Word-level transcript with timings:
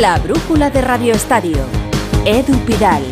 La 0.00 0.18
brújula 0.18 0.70
de 0.70 0.80
Radio 0.80 1.14
Estadio. 1.14 1.56
Edu 2.24 2.58
Pidal. 2.66 3.04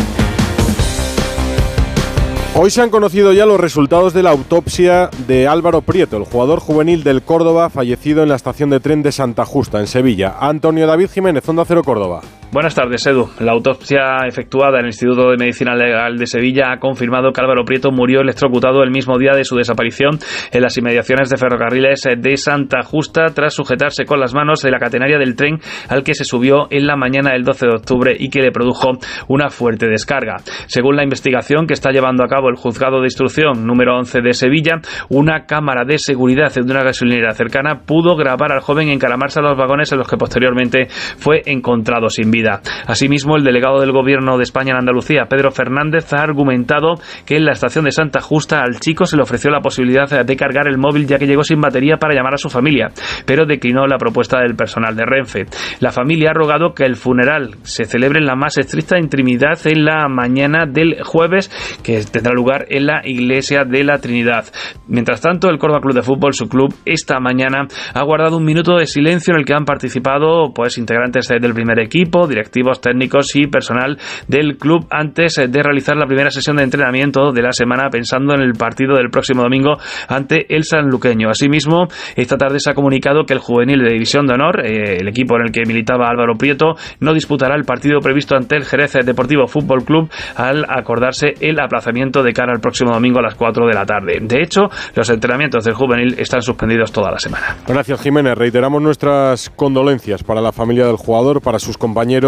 Hoy 2.56 2.72
se 2.72 2.82
han 2.82 2.90
conocido 2.90 3.32
ya 3.32 3.46
los 3.46 3.60
resultados 3.60 4.12
de 4.12 4.24
la 4.24 4.30
autopsia 4.30 5.08
de 5.28 5.46
Álvaro 5.46 5.82
Prieto, 5.82 6.16
el 6.16 6.24
jugador 6.24 6.58
juvenil 6.58 7.04
del 7.04 7.22
Córdoba 7.22 7.70
fallecido 7.70 8.24
en 8.24 8.30
la 8.30 8.34
estación 8.34 8.68
de 8.70 8.80
tren 8.80 9.04
de 9.04 9.12
Santa 9.12 9.44
Justa, 9.44 9.78
en 9.78 9.86
Sevilla. 9.86 10.34
Antonio 10.40 10.88
David 10.88 11.10
Jiménez, 11.10 11.48
Onda 11.48 11.64
Cero 11.64 11.84
Córdoba. 11.84 12.22
Buenas 12.52 12.74
tardes, 12.74 13.06
Edu. 13.06 13.30
La 13.40 13.52
autopsia 13.52 14.26
efectuada 14.28 14.78
en 14.78 14.84
el 14.84 14.90
Instituto 14.90 15.30
de 15.30 15.38
Medicina 15.38 15.74
Legal 15.74 16.18
de 16.18 16.26
Sevilla 16.26 16.70
ha 16.70 16.78
confirmado 16.78 17.32
que 17.32 17.40
Álvaro 17.40 17.64
Prieto 17.64 17.90
murió 17.90 18.20
electrocutado 18.20 18.82
el 18.82 18.90
mismo 18.90 19.16
día 19.16 19.32
de 19.34 19.44
su 19.44 19.56
desaparición 19.56 20.18
en 20.52 20.60
las 20.60 20.76
inmediaciones 20.76 21.30
de 21.30 21.38
ferrocarriles 21.38 22.06
de 22.14 22.36
Santa 22.36 22.82
Justa 22.82 23.28
tras 23.34 23.54
sujetarse 23.54 24.04
con 24.04 24.20
las 24.20 24.34
manos 24.34 24.60
de 24.60 24.70
la 24.70 24.78
catenaria 24.78 25.16
del 25.16 25.34
tren 25.34 25.60
al 25.88 26.04
que 26.04 26.12
se 26.12 26.26
subió 26.26 26.66
en 26.68 26.86
la 26.86 26.94
mañana 26.94 27.30
del 27.32 27.42
12 27.42 27.68
de 27.68 27.72
octubre 27.72 28.16
y 28.18 28.28
que 28.28 28.42
le 28.42 28.52
produjo 28.52 28.98
una 29.28 29.48
fuerte 29.48 29.88
descarga. 29.88 30.36
Según 30.66 30.96
la 30.96 31.04
investigación 31.04 31.66
que 31.66 31.72
está 31.72 31.90
llevando 31.90 32.22
a 32.22 32.28
cabo 32.28 32.50
el 32.50 32.56
juzgado 32.56 33.00
de 33.00 33.06
instrucción 33.06 33.66
número 33.66 33.96
11 33.96 34.20
de 34.20 34.34
Sevilla, 34.34 34.74
una 35.08 35.46
cámara 35.46 35.86
de 35.86 35.96
seguridad 35.96 36.52
de 36.52 36.60
una 36.60 36.84
gasolinera 36.84 37.32
cercana 37.32 37.80
pudo 37.86 38.14
grabar 38.14 38.52
al 38.52 38.60
joven 38.60 38.90
encaramarse 38.90 39.40
a 39.40 39.42
los 39.42 39.56
vagones 39.56 39.90
en 39.90 39.96
los 39.96 40.06
que 40.06 40.18
posteriormente 40.18 40.88
fue 41.16 41.40
encontrado 41.46 42.10
sin 42.10 42.30
vida. 42.30 42.41
Asimismo, 42.86 43.36
el 43.36 43.44
delegado 43.44 43.80
del 43.80 43.92
Gobierno 43.92 44.36
de 44.36 44.44
España 44.44 44.72
en 44.72 44.78
Andalucía, 44.78 45.26
Pedro 45.28 45.50
Fernández, 45.50 46.12
ha 46.12 46.22
argumentado 46.22 46.94
que 47.26 47.36
en 47.36 47.44
la 47.44 47.52
estación 47.52 47.84
de 47.84 47.92
Santa 47.92 48.20
Justa 48.20 48.62
al 48.62 48.80
chico 48.80 49.06
se 49.06 49.16
le 49.16 49.22
ofreció 49.22 49.50
la 49.50 49.60
posibilidad 49.60 50.24
de 50.24 50.36
cargar 50.36 50.68
el 50.68 50.78
móvil 50.78 51.06
ya 51.06 51.18
que 51.18 51.26
llegó 51.26 51.44
sin 51.44 51.60
batería 51.60 51.96
para 51.96 52.14
llamar 52.14 52.34
a 52.34 52.38
su 52.38 52.50
familia, 52.50 52.88
pero 53.26 53.46
declinó 53.46 53.86
la 53.86 53.98
propuesta 53.98 54.40
del 54.40 54.54
personal 54.54 54.96
de 54.96 55.04
Renfe. 55.04 55.46
La 55.80 55.92
familia 55.92 56.30
ha 56.30 56.34
rogado 56.34 56.74
que 56.74 56.84
el 56.84 56.96
funeral 56.96 57.56
se 57.62 57.84
celebre 57.84 58.18
en 58.18 58.26
la 58.26 58.36
más 58.36 58.58
estricta 58.58 58.98
intimidad 58.98 59.58
en 59.66 59.84
la 59.84 60.08
mañana 60.08 60.66
del 60.66 61.02
jueves, 61.02 61.50
que 61.82 62.02
tendrá 62.04 62.32
lugar 62.32 62.66
en 62.68 62.86
la 62.86 63.02
iglesia 63.04 63.64
de 63.64 63.84
la 63.84 63.98
Trinidad. 63.98 64.44
Mientras 64.86 65.20
tanto, 65.20 65.48
el 65.48 65.58
Córdoba 65.58 65.80
Club 65.80 65.94
de 65.94 66.02
Fútbol, 66.02 66.34
su 66.34 66.48
club, 66.48 66.74
esta 66.84 67.20
mañana 67.20 67.66
ha 67.94 68.04
guardado 68.04 68.36
un 68.36 68.44
minuto 68.44 68.76
de 68.76 68.86
silencio 68.86 69.34
en 69.34 69.40
el 69.40 69.46
que 69.46 69.54
han 69.54 69.64
participado 69.64 70.52
pues 70.54 70.78
integrantes 70.78 71.28
del 71.28 71.54
primer 71.54 71.78
equipo, 71.80 72.26
directivos 72.32 72.80
técnicos 72.80 73.34
y 73.36 73.46
personal 73.46 73.98
del 74.26 74.56
club 74.56 74.86
antes 74.90 75.36
de 75.36 75.62
realizar 75.62 75.96
la 75.96 76.06
primera 76.06 76.30
sesión 76.30 76.56
de 76.56 76.64
entrenamiento 76.64 77.32
de 77.32 77.42
la 77.42 77.52
semana 77.52 77.88
pensando 77.90 78.34
en 78.34 78.40
el 78.40 78.54
partido 78.54 78.96
del 78.96 79.10
próximo 79.10 79.42
domingo 79.42 79.76
ante 80.08 80.46
el 80.54 80.64
sanluqueño. 80.64 81.28
Asimismo, 81.28 81.88
esta 82.16 82.36
tarde 82.36 82.60
se 82.60 82.70
ha 82.70 82.74
comunicado 82.74 83.24
que 83.24 83.34
el 83.34 83.40
juvenil 83.40 83.82
de 83.82 83.92
División 83.92 84.26
de 84.26 84.34
Honor, 84.34 84.64
eh, 84.64 84.98
el 85.00 85.08
equipo 85.08 85.36
en 85.36 85.46
el 85.46 85.52
que 85.52 85.62
militaba 85.66 86.08
Álvaro 86.08 86.34
Prieto, 86.36 86.74
no 87.00 87.12
disputará 87.12 87.54
el 87.54 87.64
partido 87.64 88.00
previsto 88.00 88.36
ante 88.36 88.56
el 88.56 88.64
Jerez 88.64 88.92
Deportivo 89.04 89.46
Fútbol 89.46 89.84
Club 89.84 90.10
al 90.36 90.64
acordarse 90.68 91.34
el 91.40 91.58
aplazamiento 91.60 92.22
de 92.22 92.32
cara 92.32 92.52
al 92.52 92.60
próximo 92.60 92.92
domingo 92.92 93.18
a 93.18 93.22
las 93.22 93.34
4 93.34 93.66
de 93.66 93.74
la 93.74 93.84
tarde. 93.84 94.18
De 94.20 94.42
hecho, 94.42 94.62
los 94.94 95.08
entrenamientos 95.10 95.64
del 95.64 95.74
juvenil 95.74 96.14
están 96.18 96.42
suspendidos 96.42 96.92
toda 96.92 97.10
la 97.10 97.18
semana. 97.18 97.56
Gracias, 97.66 98.00
Jiménez. 98.02 98.36
Reiteramos 98.36 98.82
nuestras 98.82 99.50
condolencias 99.50 100.22
para 100.22 100.40
la 100.40 100.52
familia 100.52 100.86
del 100.86 100.96
jugador, 100.96 101.40
para 101.40 101.58
sus 101.58 101.76
compañeros 101.76 102.21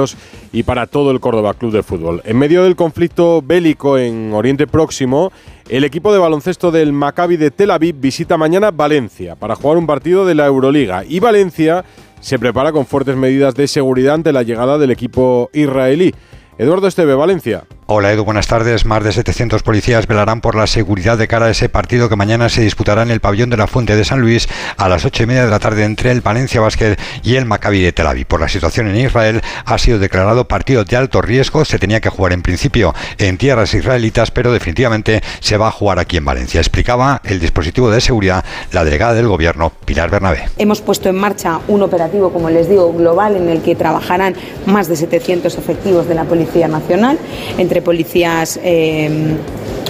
y 0.52 0.62
para 0.62 0.86
todo 0.86 1.10
el 1.10 1.20
Córdoba 1.20 1.54
Club 1.54 1.72
de 1.72 1.82
Fútbol. 1.82 2.22
En 2.24 2.38
medio 2.38 2.64
del 2.64 2.76
conflicto 2.76 3.42
bélico 3.42 3.98
en 3.98 4.32
Oriente 4.32 4.66
Próximo, 4.66 5.32
el 5.68 5.84
equipo 5.84 6.12
de 6.12 6.18
baloncesto 6.18 6.70
del 6.70 6.92
Maccabi 6.92 7.36
de 7.36 7.50
Tel 7.50 7.70
Aviv 7.70 7.96
visita 7.98 8.36
mañana 8.36 8.70
Valencia 8.70 9.34
para 9.36 9.54
jugar 9.54 9.78
un 9.78 9.86
partido 9.86 10.26
de 10.26 10.34
la 10.34 10.46
Euroliga 10.46 11.04
y 11.08 11.20
Valencia 11.20 11.84
se 12.20 12.38
prepara 12.38 12.72
con 12.72 12.86
fuertes 12.86 13.16
medidas 13.16 13.54
de 13.54 13.68
seguridad 13.68 14.14
ante 14.14 14.32
la 14.32 14.42
llegada 14.42 14.78
del 14.78 14.90
equipo 14.90 15.50
israelí. 15.52 16.14
Eduardo 16.56 16.86
Esteve, 16.86 17.14
Valencia. 17.14 17.64
Hola 17.86 18.10
Edu, 18.12 18.24
buenas 18.24 18.46
tardes. 18.46 18.86
Más 18.86 19.04
de 19.04 19.12
700 19.12 19.62
policías 19.62 20.06
velarán 20.06 20.40
por 20.40 20.54
la 20.54 20.66
seguridad 20.66 21.18
de 21.18 21.28
cara 21.28 21.46
a 21.46 21.50
ese 21.50 21.68
partido 21.68 22.08
que 22.08 22.16
mañana 22.16 22.48
se 22.48 22.62
disputará 22.62 23.02
en 23.02 23.10
el 23.10 23.20
pabellón 23.20 23.50
de 23.50 23.58
la 23.58 23.66
Fuente 23.66 23.94
de 23.94 24.06
San 24.06 24.22
Luis 24.22 24.48
a 24.78 24.88
las 24.88 25.04
8 25.04 25.24
y 25.24 25.26
media 25.26 25.44
de 25.44 25.50
la 25.50 25.58
tarde 25.58 25.84
entre 25.84 26.10
el 26.10 26.22
Valencia 26.22 26.62
Basket 26.62 26.96
y 27.22 27.34
el 27.34 27.44
Maccabi 27.44 27.82
de 27.82 27.92
Tel 27.92 28.06
Aviv. 28.06 28.24
Por 28.24 28.40
la 28.40 28.48
situación 28.48 28.88
en 28.88 28.96
Israel 28.96 29.42
ha 29.66 29.76
sido 29.76 29.98
declarado 29.98 30.48
partido 30.48 30.84
de 30.84 30.96
alto 30.96 31.20
riesgo. 31.20 31.66
Se 31.66 31.78
tenía 31.78 32.00
que 32.00 32.08
jugar 32.08 32.32
en 32.32 32.40
principio 32.40 32.94
en 33.18 33.36
tierras 33.36 33.74
israelitas, 33.74 34.30
pero 34.30 34.50
definitivamente 34.50 35.20
se 35.40 35.58
va 35.58 35.68
a 35.68 35.70
jugar 35.70 35.98
aquí 35.98 36.16
en 36.16 36.24
Valencia. 36.24 36.60
Explicaba 36.60 37.20
el 37.22 37.38
dispositivo 37.38 37.90
de 37.90 38.00
seguridad 38.00 38.46
la 38.72 38.84
delegada 38.84 39.12
del 39.12 39.28
gobierno, 39.28 39.72
Pilar 39.84 40.08
Bernabé. 40.08 40.44
Hemos 40.56 40.80
puesto 40.80 41.10
en 41.10 41.16
marcha 41.16 41.60
un 41.68 41.82
operativo, 41.82 42.32
como 42.32 42.48
les 42.48 42.66
digo, 42.66 42.94
global 42.94 43.36
en 43.36 43.50
el 43.50 43.60
que 43.60 43.74
trabajarán 43.74 44.34
más 44.64 44.88
de 44.88 44.96
700 44.96 45.58
efectivos 45.58 46.08
de 46.08 46.14
la 46.14 46.24
Policía 46.24 46.66
Nacional, 46.66 47.18
entre 47.58 47.73
entre 47.74 47.82
policías 47.82 48.60
eh, 48.62 49.10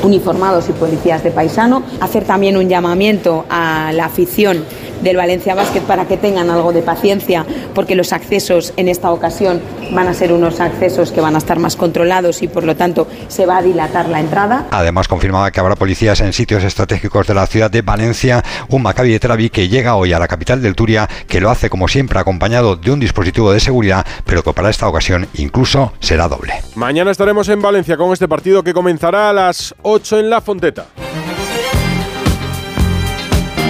uniformados 0.03 0.71
y 0.71 0.73
policías 0.73 1.23
de 1.23 1.31
paisano, 1.31 1.83
hacer 2.01 2.25
también 2.25 2.57
un 2.57 2.67
llamamiento 2.67 3.45
a 3.51 3.93
la 3.93 4.07
afición 4.07 4.65
del 5.05 5.17
Valencia 5.17 5.55
Basket 5.55 5.83
para 5.83 6.07
que 6.07 6.17
tengan 6.17 6.51
algo 6.51 6.73
de 6.73 6.83
paciencia, 6.83 7.47
porque 7.75 7.95
los 7.95 8.13
accesos 8.13 8.73
en 8.77 8.89
esta 8.89 9.13
ocasión 9.13 9.61
van 9.93 10.09
a 10.09 10.15
ser 10.15 10.33
unos 10.33 10.61
accesos 10.61 11.13
que 11.13 11.21
van 11.21 11.35
a 11.35 11.39
estar 11.39 11.59
más 11.59 11.77
controlados 11.77 12.43
y 12.43 12.49
por 12.49 12.65
lo 12.65 12.75
tanto 12.75 13.07
se 13.29 13.47
va 13.47 13.59
a 13.59 13.63
dilatar 13.63 14.09
la 14.09 14.21
entrada. 14.21 14.67
Además 14.71 15.07
confirmaba 15.07 15.51
que 15.51 15.61
habrá 15.61 15.77
policías 15.77 16.21
en 16.21 16.33
sitios 16.33 16.65
estratégicos 16.65 17.27
de 17.27 17.35
la 17.35 17.47
ciudad 17.47 17.71
de 17.71 17.83
Valencia, 17.83 18.43
un 18.69 18.83
Maccabi 18.83 19.13
de 19.13 19.21
Tel 19.21 19.51
que 19.51 19.69
llega 19.69 19.97
hoy 19.97 20.13
a 20.13 20.19
la 20.19 20.29
capital 20.29 20.63
del 20.63 20.75
Turia, 20.75 21.09
que 21.29 21.41
lo 21.41 21.51
hace 21.51 21.69
como 21.69 21.89
siempre 21.89 22.19
acompañado 22.19 22.77
de 22.77 22.91
un 22.91 23.01
dispositivo 23.01 23.53
de 23.53 23.61
seguridad, 23.61 24.07
pero 24.25 24.43
que 24.43 24.53
para 24.53 24.71
esta 24.71 24.89
ocasión 24.89 25.29
incluso 25.35 25.93
será 26.01 26.29
doble. 26.29 26.55
Mañana 26.77 27.11
estaremos 27.11 27.49
en 27.49 27.61
Valencia 27.61 27.97
con 27.97 28.13
este 28.13 28.29
partido 28.29 28.63
que 28.63 28.73
comenzará 28.73 29.31
a 29.31 29.33
las 29.33 29.75
8 29.83 30.21
en 30.21 30.31
La 30.31 30.41
Fonteta. 30.41 30.87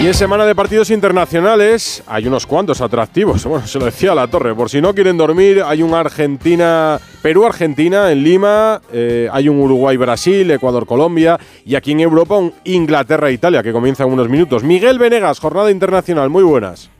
Y 0.02 0.06
en 0.08 0.14
semana 0.14 0.44
de 0.44 0.54
partidos 0.54 0.90
internacionales 0.90 2.02
hay 2.06 2.26
unos 2.26 2.46
cuantos 2.46 2.82
atractivos. 2.82 3.44
Bueno, 3.46 3.66
se 3.66 3.78
lo 3.78 3.86
decía 3.86 4.14
la 4.14 4.26
torre. 4.26 4.54
Por 4.54 4.68
si 4.68 4.80
no 4.82 4.94
quieren 4.94 5.16
dormir, 5.16 5.62
hay 5.64 5.82
un 5.82 5.94
Argentina, 5.94 7.00
Perú-Argentina 7.22 8.10
en 8.12 8.22
Lima, 8.22 8.82
eh, 8.92 9.28
hay 9.32 9.48
un 9.48 9.58
Uruguay-Brasil, 9.60 10.50
Ecuador-Colombia 10.50 11.38
y 11.64 11.74
aquí 11.74 11.92
en 11.92 12.00
Europa 12.00 12.36
un 12.36 12.52
Inglaterra-Italia 12.64 13.62
que 13.62 13.72
comienza 13.72 14.04
en 14.04 14.12
unos 14.12 14.28
minutos. 14.28 14.62
Miguel 14.62 14.98
Venegas, 14.98 15.38
jornada 15.38 15.70
internacional. 15.70 16.28
Muy 16.28 16.42
buenas. 16.42 16.90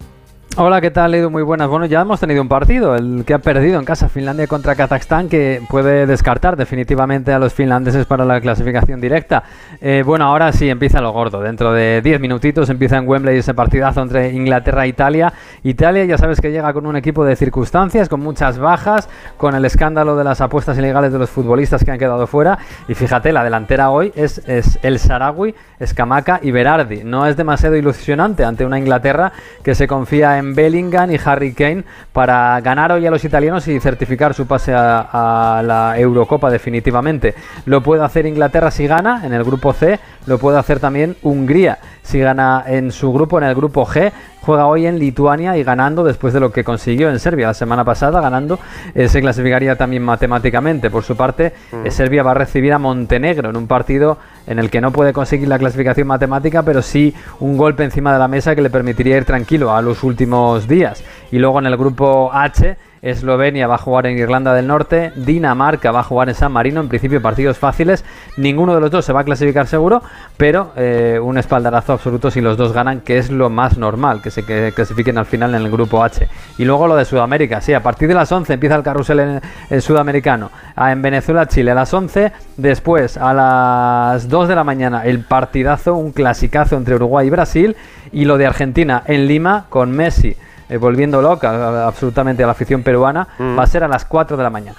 Hola, 0.56 0.80
¿qué 0.80 0.92
tal, 0.92 1.12
Edu? 1.16 1.30
Muy 1.30 1.42
buenas. 1.42 1.68
Bueno, 1.68 1.84
ya 1.86 2.02
hemos 2.02 2.20
tenido 2.20 2.40
un 2.40 2.46
partido, 2.46 2.94
el 2.94 3.24
que 3.26 3.34
ha 3.34 3.40
perdido 3.40 3.76
en 3.80 3.84
casa 3.84 4.08
Finlandia 4.08 4.46
contra 4.46 4.76
Kazajstán, 4.76 5.28
que 5.28 5.60
puede 5.68 6.06
descartar 6.06 6.56
definitivamente 6.56 7.32
a 7.32 7.40
los 7.40 7.52
finlandeses 7.52 8.06
para 8.06 8.24
la 8.24 8.40
clasificación 8.40 9.00
directa. 9.00 9.42
Eh, 9.80 10.04
bueno, 10.06 10.26
ahora 10.26 10.52
sí 10.52 10.70
empieza 10.70 11.00
lo 11.00 11.10
gordo. 11.10 11.40
Dentro 11.40 11.72
de 11.72 12.00
10 12.02 12.20
minutitos 12.20 12.70
empieza 12.70 12.98
en 12.98 13.08
Wembley 13.08 13.38
ese 13.38 13.52
partidazo 13.52 14.00
entre 14.02 14.30
Inglaterra 14.30 14.84
e 14.84 14.88
Italia. 14.90 15.32
Italia 15.64 16.04
ya 16.04 16.18
sabes 16.18 16.40
que 16.40 16.52
llega 16.52 16.72
con 16.72 16.86
un 16.86 16.94
equipo 16.94 17.24
de 17.24 17.34
circunstancias, 17.34 18.08
con 18.08 18.20
muchas 18.20 18.56
bajas, 18.56 19.08
con 19.36 19.56
el 19.56 19.64
escándalo 19.64 20.14
de 20.14 20.22
las 20.22 20.40
apuestas 20.40 20.78
ilegales 20.78 21.12
de 21.12 21.18
los 21.18 21.30
futbolistas 21.30 21.82
que 21.82 21.90
han 21.90 21.98
quedado 21.98 22.28
fuera. 22.28 22.58
Y 22.86 22.94
fíjate, 22.94 23.32
la 23.32 23.42
delantera 23.42 23.90
hoy 23.90 24.12
es, 24.14 24.38
es 24.46 24.78
el 24.84 25.00
Sarawi, 25.00 25.52
Escamaca 25.80 26.38
y 26.40 26.52
Berardi. 26.52 27.02
No 27.02 27.26
es 27.26 27.36
demasiado 27.36 27.74
ilusionante 27.74 28.44
ante 28.44 28.64
una 28.64 28.78
Inglaterra 28.78 29.32
que 29.64 29.74
se 29.74 29.88
confía 29.88 30.38
en 30.38 30.43
Bellingham 30.52 31.12
y 31.12 31.18
Harry 31.24 31.54
Kane 31.54 31.84
para 32.12 32.60
ganar 32.60 32.90
hoy 32.90 33.06
a 33.06 33.10
los 33.10 33.24
italianos 33.24 33.68
y 33.68 33.78
certificar 33.78 34.34
su 34.34 34.46
pase 34.46 34.72
a, 34.74 35.62
la 35.64 35.94
Eurocopa 35.96 36.50
definitivamente. 36.50 37.34
Lo 37.66 37.82
puede 37.82 38.04
hacer 38.04 38.26
Inglaterra 38.26 38.70
si 38.72 38.86
gana 38.86 39.22
en 39.24 39.32
el 39.32 39.44
grupo 39.44 39.72
C, 39.72 40.00
lo 40.26 40.38
puede 40.38 40.58
hacer 40.58 40.80
también 40.80 41.16
Hungría 41.22 41.78
si 42.02 42.18
gana 42.18 42.64
en 42.66 42.92
su 42.92 43.12
grupo 43.12 43.38
en 43.38 43.44
el 43.44 43.54
grupo 43.54 43.86
G 43.86 44.12
juega 44.44 44.66
hoy 44.66 44.86
en 44.86 44.98
Lituania 44.98 45.56
y 45.56 45.64
ganando 45.64 46.04
después 46.04 46.34
de 46.34 46.40
lo 46.40 46.52
que 46.52 46.64
consiguió 46.64 47.10
en 47.10 47.18
Serbia 47.18 47.48
la 47.48 47.54
semana 47.54 47.84
pasada, 47.84 48.20
ganando, 48.20 48.58
eh, 48.94 49.08
se 49.08 49.20
clasificaría 49.20 49.76
también 49.76 50.02
matemáticamente. 50.02 50.90
Por 50.90 51.02
su 51.02 51.16
parte, 51.16 51.52
eh, 51.84 51.90
Serbia 51.90 52.22
va 52.22 52.32
a 52.32 52.34
recibir 52.34 52.72
a 52.72 52.78
Montenegro 52.78 53.50
en 53.50 53.56
un 53.56 53.66
partido 53.66 54.18
en 54.46 54.58
el 54.58 54.70
que 54.70 54.80
no 54.80 54.92
puede 54.92 55.12
conseguir 55.12 55.48
la 55.48 55.58
clasificación 55.58 56.06
matemática, 56.06 56.62
pero 56.62 56.82
sí 56.82 57.14
un 57.40 57.56
golpe 57.56 57.84
encima 57.84 58.12
de 58.12 58.18
la 58.18 58.28
mesa 58.28 58.54
que 58.54 58.62
le 58.62 58.70
permitiría 58.70 59.16
ir 59.16 59.24
tranquilo 59.24 59.74
a 59.74 59.80
los 59.80 60.04
últimos 60.04 60.68
días. 60.68 61.02
Y 61.32 61.38
luego 61.38 61.58
en 61.58 61.66
el 61.66 61.76
grupo 61.76 62.30
H, 62.32 62.76
Eslovenia 63.04 63.66
va 63.66 63.74
a 63.74 63.78
jugar 63.78 64.06
en 64.06 64.18
Irlanda 64.18 64.54
del 64.54 64.66
Norte, 64.66 65.12
Dinamarca 65.14 65.92
va 65.92 66.00
a 66.00 66.04
jugar 66.04 66.30
en 66.30 66.34
San 66.34 66.50
Marino, 66.50 66.80
en 66.80 66.88
principio 66.88 67.20
partidos 67.20 67.58
fáciles, 67.58 68.02
ninguno 68.38 68.74
de 68.74 68.80
los 68.80 68.90
dos 68.90 69.04
se 69.04 69.12
va 69.12 69.20
a 69.20 69.24
clasificar 69.24 69.66
seguro, 69.66 70.02
pero 70.38 70.72
eh, 70.76 71.20
un 71.22 71.36
espaldarazo 71.36 71.92
absoluto 71.92 72.30
si 72.30 72.40
los 72.40 72.56
dos 72.56 72.72
ganan, 72.72 73.02
que 73.02 73.18
es 73.18 73.30
lo 73.30 73.50
más 73.50 73.76
normal, 73.76 74.22
que 74.22 74.30
se 74.30 74.42
clasifiquen 74.72 75.18
al 75.18 75.26
final 75.26 75.54
en 75.54 75.62
el 75.62 75.70
grupo 75.70 76.02
H. 76.02 76.26
Y 76.56 76.64
luego 76.64 76.86
lo 76.86 76.96
de 76.96 77.04
Sudamérica, 77.04 77.60
sí, 77.60 77.74
a 77.74 77.82
partir 77.82 78.08
de 78.08 78.14
las 78.14 78.32
11 78.32 78.54
empieza 78.54 78.76
el 78.76 78.82
carrusel 78.82 79.40
en, 79.68 79.82
sudamericano, 79.82 80.50
ah, 80.74 80.90
en 80.90 81.02
Venezuela, 81.02 81.46
Chile 81.46 81.72
a 81.72 81.74
las 81.74 81.92
11, 81.92 82.32
después 82.56 83.18
a 83.18 83.34
las 83.34 84.30
2 84.30 84.48
de 84.48 84.54
la 84.54 84.64
mañana 84.64 85.04
el 85.04 85.20
partidazo, 85.20 85.94
un 85.94 86.12
clasicazo 86.12 86.76
entre 86.76 86.94
Uruguay 86.94 87.26
y 87.26 87.30
Brasil, 87.30 87.76
y 88.12 88.24
lo 88.24 88.38
de 88.38 88.46
Argentina 88.46 89.02
en 89.06 89.26
Lima 89.26 89.66
con 89.68 89.90
Messi 89.92 90.36
eh, 90.74 90.78
volviendo 90.78 91.22
loca 91.22 91.86
absolutamente 91.86 92.42
a 92.42 92.46
la 92.46 92.52
afición 92.52 92.82
peruana, 92.82 93.28
mm. 93.38 93.58
va 93.58 93.62
a 93.62 93.66
ser 93.66 93.84
a 93.84 93.88
las 93.88 94.04
4 94.04 94.36
de 94.36 94.42
la 94.42 94.50
mañana. 94.50 94.78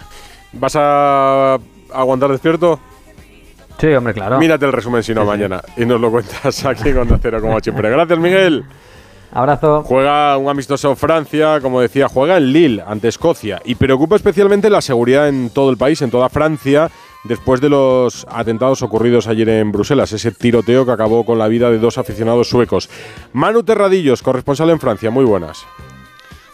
¿Vas 0.53 0.75
a 0.75 1.57
aguantar 1.93 2.31
despierto? 2.31 2.79
Sí, 3.77 3.87
hombre, 3.87 4.13
claro. 4.13 4.37
Mírate 4.39 4.65
el 4.65 4.73
resumen 4.73 5.03
si 5.03 5.13
no 5.13 5.25
mañana 5.25 5.61
y 5.77 5.85
nos 5.85 5.99
lo 5.99 6.11
cuentas 6.11 6.65
aquí 6.65 6.93
con 6.93 7.07
Cero 7.21 7.41
como 7.41 7.59
siempre. 7.59 7.89
Gracias, 7.89 8.19
Miguel. 8.19 8.65
Abrazo. 9.31 9.83
Juega 9.83 10.37
un 10.37 10.47
amistoso 10.47 10.95
Francia, 10.95 11.59
como 11.61 11.81
decía, 11.81 12.07
juega 12.07 12.37
en 12.37 12.53
Lille 12.53 12.83
ante 12.87 13.09
Escocia 13.09 13.61
y 13.65 13.75
preocupa 13.75 14.15
especialmente 14.15 14.69
la 14.69 14.81
seguridad 14.81 15.27
en 15.27 15.49
todo 15.49 15.69
el 15.69 15.77
país, 15.77 16.01
en 16.01 16.09
toda 16.09 16.29
Francia, 16.29 16.89
después 17.25 17.61
de 17.61 17.69
los 17.69 18.25
atentados 18.29 18.81
ocurridos 18.81 19.27
ayer 19.27 19.49
en 19.49 19.71
Bruselas, 19.71 20.11
ese 20.13 20.31
tiroteo 20.31 20.85
que 20.85 20.91
acabó 20.91 21.25
con 21.25 21.37
la 21.37 21.47
vida 21.47 21.69
de 21.69 21.79
dos 21.79 21.97
aficionados 21.97 22.49
suecos. 22.49 22.89
Manu 23.33 23.63
Terradillos, 23.63 24.21
corresponsal 24.21 24.69
en 24.69 24.79
Francia, 24.79 25.11
muy 25.11 25.25
buenas. 25.25 25.65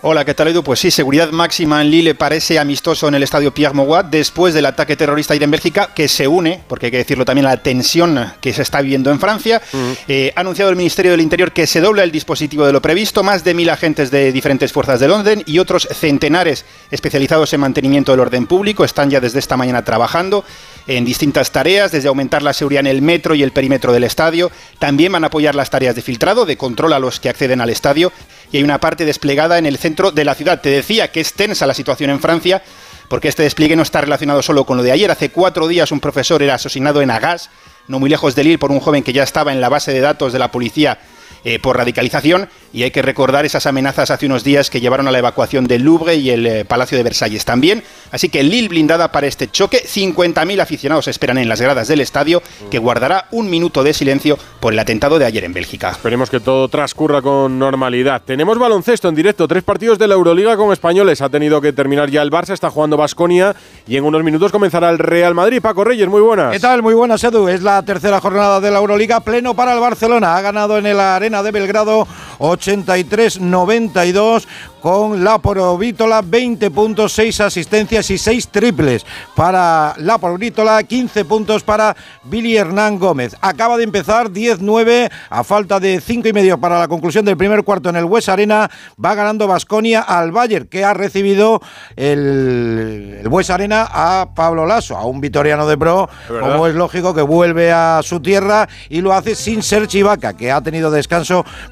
Hola, 0.04 0.26
¿qué 0.26 0.34
tal 0.34 0.48
Edu? 0.48 0.64
Pues 0.64 0.80
sí, 0.80 0.90
seguridad 0.90 1.30
máxima 1.30 1.80
en 1.80 1.92
Lille 1.92 2.16
parece 2.16 2.58
amistoso 2.58 3.08
en 3.08 3.14
el 3.14 3.22
estadio 3.22 3.54
Pierre 3.54 3.76
Mauroy 3.76 4.04
después 4.10 4.52
del 4.52 4.66
ataque 4.66 4.96
terrorista 4.96 5.36
ayer 5.36 5.44
en 5.44 5.52
Bélgica, 5.52 5.92
que 5.94 6.08
se 6.08 6.28
une, 6.28 6.60
porque 6.68 6.88
hay 6.88 6.92
que 6.92 6.98
decirlo 6.98 7.24
también, 7.24 7.46
a 7.46 7.52
la 7.52 7.62
tensión 7.62 8.34
que 8.42 8.52
se 8.52 8.64
está 8.64 8.82
viviendo 8.82 9.12
en 9.12 9.20
Francia. 9.20 9.62
Eh, 10.08 10.34
ha 10.36 10.40
anunciado 10.40 10.72
el 10.72 10.76
Ministerio 10.76 11.12
del 11.12 11.22
Interior 11.22 11.52
que 11.52 11.68
se 11.68 11.82
dobla 11.82 12.02
el 12.02 12.12
dispositivo 12.12 12.66
de 12.66 12.74
lo 12.74 12.82
previsto, 12.82 13.22
más 13.22 13.44
de 13.44 13.54
mil 13.54 13.70
agentes 13.70 14.10
de 14.10 14.32
diferentes 14.32 14.72
fuerzas 14.72 15.00
del 15.00 15.12
orden 15.12 15.44
y 15.46 15.60
otros 15.60 15.88
centenares 15.92 16.66
especializados 16.90 17.54
en 17.54 17.60
mantenimiento 17.60 18.12
del 18.12 18.22
orden 18.22 18.48
público 18.48 18.84
están 18.84 19.12
ya 19.12 19.20
desde 19.20 19.38
esta 19.38 19.56
mañana 19.56 19.86
trabajando 19.86 20.44
en 20.88 21.06
distintas 21.06 21.52
tareas, 21.52 21.92
desde 21.92 22.08
aumentar 22.08 22.42
la 22.42 22.54
seguridad 22.54 22.80
en 22.80 22.88
el 22.88 23.04
metro 23.04 23.36
y 23.36 23.44
el 23.44 23.52
perímetro 23.52 23.94
del 23.94 24.06
estadio. 24.06 24.52
También 24.80 25.12
van 25.12 25.26
a 25.26 25.28
apoyar 25.28 25.54
las 25.54 25.70
tareas 25.70 25.94
de 25.94 26.02
filtrado, 26.02 26.48
de 26.48 26.58
control 26.58 26.94
a 26.94 27.00
los 27.00 27.20
que 27.20 27.30
acceden 27.30 27.62
al 27.62 27.70
estadio 27.70 28.12
y 28.52 28.58
hay 28.58 28.64
una 28.64 28.80
parte 28.80 29.06
desplegada 29.06 29.58
en 29.58 29.66
el 29.66 29.78
centro 29.78 30.12
de 30.12 30.26
la 30.26 30.36
ciudad. 30.36 30.62
Te 30.62 30.70
decía 30.70 31.12
que 31.12 31.22
es 31.22 31.34
tensa 31.34 31.66
la 31.66 31.74
situación 31.74 32.10
en 32.10 32.20
Francia 32.20 32.62
porque 33.08 33.28
este 33.28 33.44
despliegue 33.44 33.76
no 33.76 33.84
está 33.84 34.02
relacionado 34.02 34.42
solo 34.42 34.66
con 34.66 34.78
lo 34.78 34.84
de 34.84 34.92
ayer. 34.92 35.12
Hace 35.12 35.30
cuatro 35.32 35.68
días 35.68 35.92
un 35.92 36.00
profesor 36.00 36.42
era 36.42 36.56
asesinado 36.56 37.02
en 37.02 37.12
Agas, 37.12 37.50
no 37.88 38.00
muy 38.00 38.10
lejos 38.10 38.36
de 38.36 38.44
Lille, 38.44 38.58
por 38.58 38.72
un 38.72 38.80
joven 38.80 39.04
que 39.04 39.14
ya 39.14 39.24
estaba 39.24 39.52
en 39.52 39.60
la 39.62 39.70
base 39.70 39.92
de 39.92 40.00
datos 40.00 40.34
de 40.34 40.40
la 40.40 40.52
policía 40.52 41.00
eh, 41.44 41.60
por 41.60 41.78
radicalización 41.78 42.50
y 42.74 42.84
hay 42.84 42.92
que 42.92 43.02
recordar 43.02 43.46
esas 43.46 43.66
amenazas 43.66 44.12
hace 44.12 44.26
unos 44.26 44.44
días 44.44 44.70
que 44.70 44.80
llevaron 44.80 45.08
a 45.08 45.12
la 45.12 45.20
evacuación 45.20 45.66
del 45.66 45.84
Louvre 45.84 46.16
y 46.16 46.30
el 46.30 46.46
eh, 46.46 46.66
Palacio 46.66 46.98
de 46.98 47.04
Versalles 47.04 47.46
también. 47.46 47.84
Así 48.12 48.30
que 48.30 48.44
Lille 48.44 48.70
blindada 48.70 49.12
para 49.12 49.28
este 49.28 49.50
choque. 49.50 49.84
50.000 49.84 50.62
aficionados 50.62 51.08
esperan 51.08 51.38
en 51.38 51.50
las 51.50 51.62
gradas 51.62 51.88
del 51.88 52.02
estadio 52.02 52.42
que 52.70 52.78
guardará 52.78 53.28
un 53.32 53.50
minuto 53.50 53.84
de 53.84 53.94
silencio 53.94 54.38
por 54.60 54.74
el 54.74 54.80
atentado 54.80 55.20
de 55.20 55.26
ayer 55.26 55.44
en 55.44 55.54
Bélgica. 55.54 55.90
Esperemos 55.92 56.30
que 56.30 56.40
todo 56.40 56.68
transcurra 56.68 57.22
con 57.22 57.58
normalidad. 57.60 58.22
Tenemos 58.24 58.58
baloncesto 58.58 59.10
en 59.10 59.16
directo, 59.16 59.48
tres 59.48 59.64
partidos 59.64 59.98
de 59.98 60.08
la 60.08 60.14
Euroliga 60.14 60.56
con 60.56 60.72
españoles. 60.72 61.22
Ha 61.22 61.30
tenido 61.30 61.60
que 61.62 61.74
terminar 61.74 62.10
ya 62.10 62.22
el 62.22 62.32
Barça, 62.32 62.54
está 62.54 62.70
jugando 62.70 62.98
Basconia 62.98 63.56
y 63.88 63.98
en 63.98 64.04
unos 64.04 64.24
minutos 64.24 64.52
comenzará 64.52 64.90
el 64.90 65.00
Real 65.00 65.34
Madrid. 65.34 65.62
Paco 65.62 65.84
Reyes, 65.84 66.08
muy 66.08 66.22
buenas. 66.22 66.52
¿Qué 66.52 66.60
tal? 66.60 66.82
Muy 66.82 66.94
buenas, 66.94 67.24
Edu. 67.24 67.48
Es 67.48 67.62
la 67.62 67.82
tercera 67.84 68.20
jornada 68.22 68.60
de 68.60 68.72
la 68.72 68.80
Euroliga, 68.80 69.20
pleno 69.22 69.56
para 69.56 69.74
el 69.74 69.80
Barcelona. 69.80 70.36
Ha 70.36 70.42
ganado 70.42 70.78
en 70.78 70.86
el 70.86 71.00
Arena 71.00 71.31
de 71.32 71.52
Belgrado 71.52 72.06
83-92 72.40 74.46
con 74.82 75.24
la 75.24 75.40
Vítola, 75.80 76.22
20 76.22 76.72
puntos, 76.72 77.14
6 77.14 77.42
asistencias 77.42 78.10
y 78.10 78.18
6 78.18 78.48
triples 78.50 79.06
para 79.36 79.94
la 79.98 80.20
Vítola, 80.38 80.84
15 80.84 81.26
puntos 81.26 81.64
para 81.64 81.96
Billy 82.24 82.58
Hernán 82.58 83.00
Gómez. 83.00 83.36
Acaba 83.42 83.78
de 83.78 83.84
empezar 83.84 84.32
10-9 84.32 85.12
a 85.30 85.44
falta 85.44 85.80
de 85.80 86.02
5 86.02 86.28
y 86.28 86.34
medio 86.34 86.60
para 86.60 86.80
la 86.80 86.88
conclusión 86.88 87.24
del 87.24 87.38
primer 87.38 87.64
cuarto 87.64 87.90
en 87.90 87.96
el 87.96 88.06
West 88.06 88.30
Arena. 88.30 88.70
Va 89.04 89.14
ganando 89.14 89.48
Basconia 89.48 90.02
al 90.02 90.32
Bayern, 90.32 90.68
que 90.68 90.84
ha 90.84 90.94
recibido 90.94 91.62
el, 91.96 93.20
el 93.22 93.28
West 93.28 93.52
Arena 93.52 93.88
a 93.90 94.30
Pablo 94.36 94.66
Lasso, 94.66 94.98
a 94.98 95.06
un 95.06 95.22
vitoriano 95.22 95.68
de 95.68 95.78
pro, 95.78 96.10
como 96.28 96.68
es 96.68 96.74
lógico 96.74 97.14
que 97.14 97.22
vuelve 97.22 97.72
a 97.72 98.02
su 98.04 98.20
tierra 98.20 98.68
y 98.90 99.02
lo 99.02 99.14
hace 99.14 99.36
sin 99.36 99.62
ser 99.62 99.88
Chivaca, 99.88 100.36
que 100.36 100.52
ha 100.52 100.62
tenido 100.62 100.90
descanso 100.90 101.21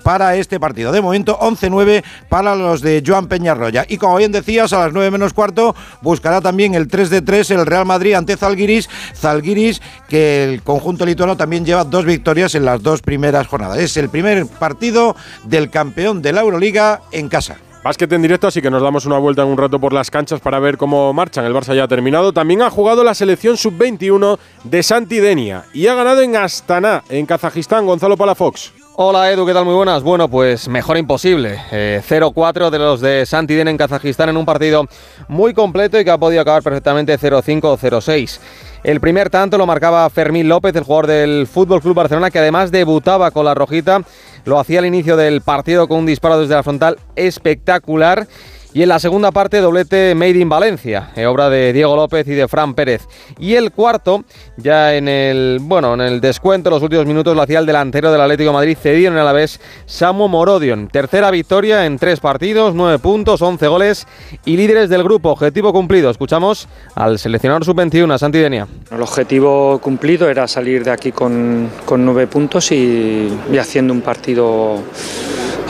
para 0.03 0.35
este 0.35 0.59
partido. 0.59 0.91
De 0.91 1.01
momento, 1.01 1.37
11-9 1.39 2.03
para 2.29 2.55
los 2.55 2.81
de 2.81 3.03
Joan 3.05 3.27
Peñarroya. 3.27 3.85
Y 3.87 3.97
como 3.97 4.17
bien 4.17 4.31
decías, 4.31 4.73
a 4.73 4.79
las 4.79 4.93
9 4.93 5.11
menos 5.11 5.33
cuarto 5.33 5.75
buscará 6.01 6.41
también 6.41 6.75
el 6.75 6.87
3 6.87 7.09
de 7.09 7.21
3 7.21 7.51
el 7.51 7.65
Real 7.65 7.85
Madrid 7.85 8.13
ante 8.13 8.37
Zalgiris. 8.37 8.89
Zalgiris, 9.15 9.81
que 10.07 10.43
el 10.43 10.61
conjunto 10.63 11.05
lituano 11.05 11.37
también 11.37 11.65
lleva 11.65 11.83
dos 11.83 12.05
victorias 12.05 12.55
en 12.55 12.65
las 12.65 12.81
dos 12.81 13.01
primeras 13.01 13.47
jornadas. 13.47 13.77
Es 13.77 13.97
el 13.97 14.09
primer 14.09 14.45
partido 14.45 15.15
del 15.45 15.69
campeón 15.69 16.21
de 16.21 16.33
la 16.33 16.41
Euroliga 16.41 17.01
en 17.11 17.29
casa. 17.29 17.57
Básquet 17.83 18.11
en 18.11 18.21
directo, 18.21 18.47
así 18.47 18.61
que 18.61 18.69
nos 18.69 18.81
damos 18.81 19.05
una 19.05 19.17
vuelta 19.17 19.41
en 19.41 19.47
un 19.47 19.57
rato 19.57 19.79
por 19.79 19.93
las 19.93 20.11
canchas 20.11 20.41
para 20.41 20.59
ver 20.59 20.77
cómo 20.77 21.13
marchan. 21.13 21.45
El 21.45 21.53
Barça 21.53 21.73
ya 21.73 21.85
ha 21.85 21.87
terminado. 21.87 22.33
También 22.33 22.61
ha 22.61 22.69
jugado 22.69 23.05
la 23.05 23.13
selección 23.13 23.55
sub-21 23.55 24.37
de 24.65 24.83
Santidenia 24.83 25.63
y 25.73 25.87
ha 25.87 25.95
ganado 25.95 26.21
en 26.21 26.35
Astana, 26.35 27.03
en 27.07 27.25
Kazajistán, 27.25 27.85
Gonzalo 27.85 28.17
Palafox. 28.17 28.78
Hola 29.01 29.31
Edu, 29.31 29.45
¿qué 29.45 29.53
tal? 29.53 29.63
Muy 29.63 29.75
buenas. 29.75 30.03
Bueno, 30.03 30.27
pues 30.27 30.67
mejor 30.67 30.97
imposible. 30.97 31.57
0-4 31.71 32.67
eh, 32.67 32.69
de 32.69 32.79
los 32.79 32.99
de 32.99 33.25
Santiden 33.25 33.69
en 33.69 33.77
Kazajistán 33.77 34.27
en 34.27 34.35
un 34.35 34.45
partido 34.45 34.87
muy 35.29 35.53
completo 35.53 35.97
y 35.97 36.03
que 36.03 36.11
ha 36.11 36.17
podido 36.17 36.41
acabar 36.41 36.61
perfectamente 36.63 37.17
0-5 37.17 37.63
o 37.63 37.77
0-6. 37.77 38.41
El 38.83 38.99
primer 38.99 39.29
tanto 39.29 39.57
lo 39.57 39.65
marcaba 39.65 40.09
Fermín 40.09 40.49
López, 40.49 40.75
el 40.75 40.83
jugador 40.83 41.07
del 41.07 41.47
Fútbol 41.47 41.79
Club 41.79 41.95
Barcelona, 41.95 42.29
que 42.29 42.39
además 42.39 42.71
debutaba 42.71 43.31
con 43.31 43.45
la 43.45 43.53
rojita. 43.53 44.01
Lo 44.43 44.59
hacía 44.59 44.79
al 44.79 44.85
inicio 44.85 45.15
del 45.15 45.39
partido 45.39 45.87
con 45.87 45.99
un 45.99 46.05
disparo 46.05 46.37
desde 46.37 46.55
la 46.55 46.63
frontal 46.63 46.97
espectacular. 47.15 48.27
Y 48.71 48.83
en 48.83 48.89
la 48.89 49.00
segunda 49.00 49.31
parte, 49.31 49.62
doblete 49.62 50.13
Made 50.13 50.38
in 50.38 50.48
Valencia, 50.48 51.10
eh, 51.16 51.25
obra 51.25 51.50
de 51.50 51.74
Diego 51.74 51.95
López 51.95 52.27
y 52.27 52.36
de 52.36 52.48
Fran 52.48 52.75
Pérez. 52.75 53.07
Y 53.39 53.56
el 53.56 53.71
cuarto, 53.71 54.24
ya 54.57 54.94
en 54.94 55.07
el 55.07 55.57
bueno, 55.60 55.95
en 55.95 56.01
el 56.01 56.21
descuento, 56.21 56.69
los 56.69 56.83
últimos 56.83 57.07
minutos 57.07 57.36
lo 57.36 57.42
hacía 57.42 57.57
el 57.57 57.66
delantero 57.66 58.12
del 58.12 58.21
Atlético 58.21 58.51
de 58.51 58.54
Madrid, 58.54 58.77
cedido 58.80 59.10
en 59.10 59.16
la 59.16 59.33
vez 59.33 59.60
Samu 59.88 60.27
Morodion. 60.27 60.88
Tercera 60.88 61.31
victoria 61.31 61.88
en 61.88 61.98
tres 61.98 62.19
partidos, 62.19 62.75
nueve 62.75 63.00
puntos, 63.00 63.42
once 63.42 63.68
goles 63.68 64.06
y 64.45 64.56
líderes 64.56 64.89
del 64.89 65.04
grupo. 65.04 65.31
Objetivo 65.31 65.74
cumplido. 65.74 66.12
Escuchamos 66.12 66.68
al 66.94 67.18
seleccionador 67.18 67.66
sub-21, 67.66 68.19
Santidenia. 68.19 68.68
El 68.92 69.01
objetivo 69.01 69.80
cumplido 69.80 70.30
era 70.30 70.48
salir 70.48 70.83
de 70.83 70.92
aquí 70.92 71.12
con, 71.12 71.69
nueve 71.98 72.27
puntos 72.27 72.71
y 72.71 73.30
haciendo 73.57 73.94
un 73.94 74.01
partido 74.01 74.83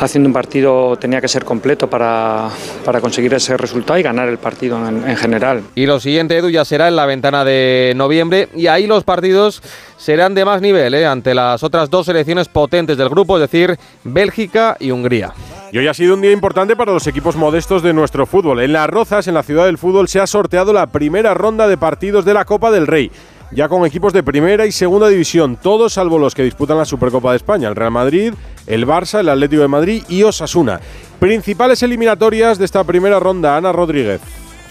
haciendo 0.02 0.28
un 0.28 0.34
partido 0.34 0.98
tenía 0.98 1.22
que 1.22 1.28
ser 1.28 1.44
completo 1.46 1.90
para, 1.90 2.50
para 2.86 3.02
conseguir 3.02 3.34
ese 3.34 3.58
resultado 3.58 4.00
y 4.00 4.04
ganar 4.04 4.30
el 4.30 4.38
partido 4.38 4.78
en, 4.88 5.18
general. 5.18 5.64
Y 5.76 5.86
lo 5.86 6.00
siguiente, 6.00 6.38
Edu, 6.38 6.50
ya 6.50 6.66
será 6.66 6.88
en 6.88 6.96
la 6.96 7.06
ventana 7.06 7.44
de 7.44 7.94
noviembre 7.96 8.50
y 8.56 8.68
ahí 8.68 8.88
los 8.88 9.04
partidos 9.04 9.62
serán 9.98 10.34
de 10.34 10.46
más 10.46 10.62
nivel 10.62 10.94
¿eh? 10.94 11.06
ante 11.06 11.34
las 11.34 11.64
otras 11.64 11.90
dos 11.90 12.06
selecciones 12.06 12.48
potentes 12.48 12.98
del 12.98 13.10
grupo, 13.10 13.38
es 13.38 13.42
decir, 13.42 13.78
Bélgica 14.04 14.78
y 14.80 14.92
Hungría. 14.92 15.34
Y 15.72 15.78
hoy 15.78 15.88
ha 15.88 15.94
sido 15.94 16.16
un 16.16 16.22
día 16.22 16.32
importante 16.32 16.76
para 16.76 16.92
los 16.92 17.06
equipos 17.06 17.36
modestos 17.36 17.84
de 17.84 17.94
nuestro 17.94 18.26
fútbol. 18.26 18.62
En 18.62 18.74
Las 18.74 18.90
Rozas, 18.90 19.28
en 19.28 19.36
la 19.36 19.44
ciudad 19.44 19.66
del 19.66 19.78
fútbol, 19.78 20.08
se 20.08 20.20
ha 20.20 20.26
sorteado 20.26 20.74
la 20.74 20.88
primera 20.88 21.36
ronda 21.36 21.68
de 21.68 21.78
partidos 21.78 22.26
de 22.26 22.34
la 22.34 22.46
Copa 22.46 22.72
del 22.72 22.88
Rey 22.88 23.12
ya 23.52 23.68
con 23.68 23.86
equipos 23.86 24.14
de 24.14 24.24
primera 24.24 24.66
y 24.66 24.72
segunda 24.72 25.08
división, 25.08 25.58
todos 25.58 25.94
salvo 25.94 26.20
los 26.20 26.36
que 26.36 26.44
disputan 26.44 26.78
la 26.78 26.86
Supercopa 26.86 27.32
de 27.32 27.38
España, 27.38 27.68
el 27.68 27.76
Real 27.76 27.92
Madrid, 27.92 28.34
el 28.70 28.88
Barça, 28.88 29.20
el 29.20 29.30
Atlético 29.30 29.64
de 29.64 29.68
Madrid 29.68 30.04
y 30.08 30.24
Osasuna. 30.24 30.80
Principales 31.20 31.84
eliminatorias 31.84 32.58
de 32.58 32.66
esta 32.66 32.84
primera 32.86 33.20
ronda, 33.20 33.58
Ana 33.58 33.74
Rodríguez. 33.74 34.22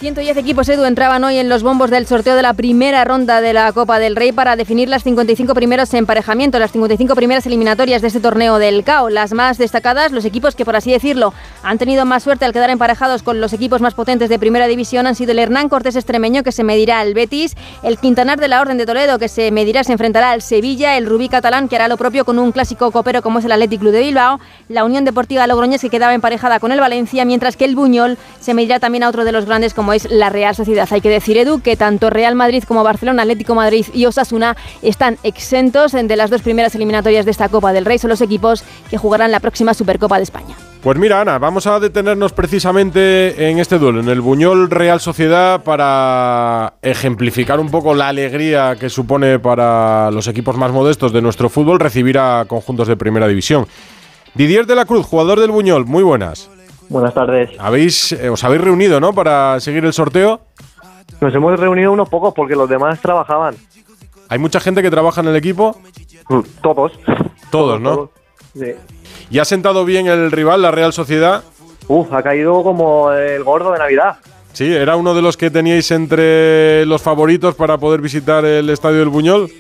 110 0.00 0.36
equipos 0.36 0.68
Edu 0.68 0.84
entraban 0.84 1.24
hoy 1.24 1.38
en 1.38 1.48
los 1.48 1.64
bombos 1.64 1.90
del 1.90 2.06
sorteo 2.06 2.36
de 2.36 2.42
la 2.42 2.52
primera 2.52 3.04
ronda 3.04 3.40
de 3.40 3.52
la 3.52 3.72
Copa 3.72 3.98
del 3.98 4.14
Rey 4.14 4.30
para 4.30 4.54
definir 4.54 4.88
las 4.88 5.02
55 5.02 5.54
primeros 5.54 5.92
emparejamientos, 5.92 6.60
las 6.60 6.70
55 6.70 7.16
primeras 7.16 7.46
eliminatorias 7.46 8.00
de 8.00 8.06
este 8.06 8.20
torneo 8.20 8.60
del 8.60 8.84
CAO. 8.84 9.10
Las 9.10 9.32
más 9.32 9.58
destacadas, 9.58 10.12
los 10.12 10.24
equipos 10.24 10.54
que 10.54 10.64
por 10.64 10.76
así 10.76 10.92
decirlo 10.92 11.34
han 11.64 11.78
tenido 11.78 12.04
más 12.04 12.22
suerte 12.22 12.44
al 12.44 12.52
quedar 12.52 12.70
emparejados 12.70 13.24
con 13.24 13.40
los 13.40 13.52
equipos 13.52 13.80
más 13.80 13.94
potentes 13.94 14.28
de 14.28 14.38
primera 14.38 14.68
división 14.68 15.08
han 15.08 15.16
sido 15.16 15.32
el 15.32 15.40
Hernán 15.40 15.68
Cortés 15.68 15.96
Extremeño 15.96 16.44
que 16.44 16.52
se 16.52 16.62
medirá 16.62 17.00
al 17.00 17.14
Betis, 17.14 17.56
el 17.82 17.98
Quintanar 17.98 18.38
de 18.38 18.46
la 18.46 18.60
Orden 18.60 18.78
de 18.78 18.86
Toledo 18.86 19.18
que 19.18 19.26
se 19.26 19.50
medirá, 19.50 19.82
se 19.82 19.90
enfrentará 19.90 20.30
al 20.30 20.42
Sevilla, 20.42 20.96
el 20.96 21.06
Rubí 21.06 21.28
Catalán 21.28 21.68
que 21.68 21.74
hará 21.74 21.88
lo 21.88 21.96
propio 21.96 22.24
con 22.24 22.38
un 22.38 22.52
clásico 22.52 22.92
copero 22.92 23.20
como 23.20 23.40
es 23.40 23.46
el 23.46 23.50
Athletic 23.50 23.80
Club 23.80 23.90
de 23.90 24.00
Bilbao, 24.00 24.38
la 24.68 24.84
Unión 24.84 25.04
Deportiva 25.04 25.44
Logroñés 25.48 25.80
que 25.80 25.90
quedaba 25.90 26.14
emparejada 26.14 26.60
con 26.60 26.70
el 26.70 26.78
Valencia, 26.78 27.24
mientras 27.24 27.56
que 27.56 27.64
el 27.64 27.74
Buñol 27.74 28.16
se 28.38 28.54
medirá 28.54 28.78
también 28.78 29.02
a 29.02 29.08
otro 29.08 29.24
de 29.24 29.32
los 29.32 29.44
grandes 29.44 29.74
como 29.74 29.88
es 29.92 30.11
la 30.11 30.30
Real 30.30 30.54
Sociedad. 30.54 30.88
Hay 30.90 31.00
que 31.00 31.11
decir, 31.11 31.37
Edu, 31.37 31.61
que 31.61 31.76
tanto 31.76 32.11
Real 32.11 32.35
Madrid 32.35 32.64
como 32.66 32.83
Barcelona, 32.83 33.23
Atlético 33.23 33.54
Madrid 33.54 33.87
y 33.92 34.07
Osasuna 34.07 34.57
están 34.83 35.18
exentos 35.23 35.92
de 35.92 36.16
las 36.16 36.30
dos 36.30 36.42
primeras 36.42 36.75
eliminatorias 36.75 37.25
de 37.25 37.30
esta 37.30 37.49
Copa 37.49 37.73
del 37.73 37.85
Rey. 37.85 37.99
Son 37.99 38.11
los 38.11 38.21
equipos 38.21 38.64
que 38.90 38.99
jugarán 38.99 39.30
la 39.30 39.40
próxima 39.40 39.75
Supercopa 39.75 40.16
de 40.16 40.25
España. 40.25 40.57
Pues 40.83 40.97
mira, 40.97 41.21
Ana, 41.21 41.38
vamos 41.38 41.66
a 41.66 41.80
detenernos 41.80 42.33
precisamente 42.33 43.50
en 43.50 43.59
este 43.59 43.78
duelo, 43.78 44.00
en 44.00 44.09
el 44.09 44.21
Buñol 44.21 44.71
Real 44.71 45.00
Sociedad, 45.00 45.62
para 45.64 46.75
ejemplificar 46.83 47.59
un 47.59 47.68
poco 47.68 47.95
la 47.95 48.09
alegría 48.09 48.76
que 48.78 48.88
supone 48.88 49.40
para 49.40 50.11
los 50.12 50.28
equipos 50.28 50.57
más 50.57 50.71
modestos 50.71 51.12
de 51.12 51.21
nuestro 51.21 51.49
fútbol 51.49 51.80
recibir 51.80 52.18
a 52.18 52.45
conjuntos 52.47 52.87
de 52.87 52.97
primera 52.97 53.26
división. 53.26 53.66
Didier 54.35 54.66
de 54.66 54.76
la 54.76 54.85
Cruz, 54.85 55.04
jugador 55.04 55.40
del 55.40 55.50
Buñol, 55.50 55.85
muy 55.85 56.04
buenas. 56.04 56.49
Buenas 56.88 57.14
tardes. 57.14 57.50
Habéis, 57.59 58.12
eh, 58.12 58.30
os 58.30 58.42
habéis 58.45 58.62
reunido, 58.62 59.00
¿no? 59.00 59.12
Para 59.12 59.61
seguir 59.61 59.85
el 59.85 59.92
sorteo. 59.92 60.40
Nos 61.21 61.35
hemos 61.35 61.59
reunido 61.59 61.92
unos 61.92 62.09
pocos 62.09 62.33
porque 62.35 62.54
los 62.54 62.68
demás 62.68 63.00
trabajaban. 63.00 63.57
¿Hay 64.28 64.38
mucha 64.38 64.61
gente 64.61 64.83
que 64.83 64.90
trabaja 64.90 65.21
en 65.21 65.28
el 65.28 65.37
equipo? 65.37 65.76
Mm, 66.28 66.40
Todos. 66.62 66.92
Todos, 67.50 67.80
¿no? 67.80 68.11
Sí. 68.54 68.73
¿Y 69.30 69.38
ha 69.38 69.45
sentado 69.45 69.85
bien 69.85 70.07
el 70.07 70.30
rival, 70.30 70.62
la 70.62 70.71
Real 70.71 70.92
Sociedad? 70.92 71.42
Uf, 71.88 72.12
ha 72.12 72.23
caído 72.23 72.62
como 72.62 73.12
el 73.12 73.42
gordo 73.45 73.73
de 73.73 73.78
Navidad. 73.78 74.16
Sí, 74.52 74.75
era 74.75 74.97
uno 74.97 75.14
de 75.14 75.23
los 75.23 75.37
que 75.37 75.50
teníais 75.50 75.90
entre 75.90 76.85
los 76.87 77.00
favoritos 77.00 77.54
para 77.54 77.78
poder 77.78 78.00
visitar 78.00 78.45
el 78.45 78.68
estadio 78.71 78.99
del 78.99 79.09
Buñol. 79.09 79.50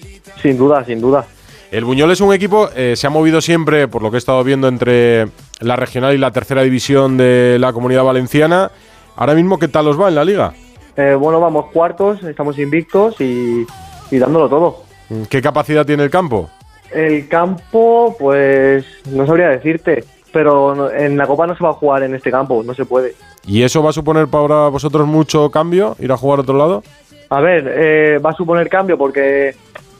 Sin 0.42 0.56
duda, 0.58 0.84
sin 0.84 1.00
duda. 1.00 1.26
El 1.70 1.84
Buñol 1.84 2.10
es 2.10 2.22
un 2.22 2.32
equipo, 2.32 2.70
eh, 2.74 2.94
se 2.96 3.06
ha 3.06 3.10
movido 3.10 3.42
siempre, 3.42 3.88
por 3.88 4.02
lo 4.02 4.10
que 4.10 4.16
he 4.16 4.18
estado 4.18 4.42
viendo, 4.42 4.68
entre 4.68 5.28
la 5.60 5.76
regional 5.76 6.14
y 6.14 6.18
la 6.18 6.30
tercera 6.30 6.62
división 6.62 7.18
de 7.18 7.58
la 7.60 7.74
comunidad 7.74 8.04
valenciana. 8.04 8.70
Ahora 9.16 9.34
mismo, 9.34 9.58
¿qué 9.58 9.68
tal 9.68 9.86
os 9.88 10.00
va 10.00 10.08
en 10.08 10.14
la 10.14 10.24
liga? 10.24 10.54
Eh, 10.96 11.14
bueno, 11.14 11.40
vamos 11.40 11.66
cuartos, 11.72 12.22
estamos 12.22 12.58
invictos 12.58 13.20
y, 13.20 13.66
y 14.10 14.18
dándolo 14.18 14.48
todo. 14.48 14.82
¿Qué 15.28 15.42
capacidad 15.42 15.84
tiene 15.84 16.04
el 16.04 16.10
campo? 16.10 16.48
El 16.90 17.28
campo, 17.28 18.16
pues 18.18 18.86
no 19.10 19.26
sabría 19.26 19.48
decirte, 19.48 20.04
pero 20.32 20.90
en 20.90 21.18
la 21.18 21.26
Copa 21.26 21.46
no 21.46 21.54
se 21.54 21.62
va 21.62 21.70
a 21.70 21.74
jugar 21.74 22.02
en 22.02 22.14
este 22.14 22.30
campo, 22.30 22.62
no 22.62 22.72
se 22.72 22.86
puede. 22.86 23.14
¿Y 23.46 23.62
eso 23.62 23.82
va 23.82 23.90
a 23.90 23.92
suponer 23.92 24.28
para 24.28 24.68
vosotros 24.68 25.06
mucho 25.06 25.50
cambio? 25.50 25.96
¿Ir 25.98 26.12
a 26.12 26.16
jugar 26.16 26.38
a 26.38 26.42
otro 26.42 26.56
lado? 26.56 26.82
A 27.30 27.40
ver, 27.40 27.70
eh, 27.76 28.18
va 28.18 28.30
a 28.30 28.34
suponer 28.34 28.70
cambio 28.70 28.96
porque 28.96 29.54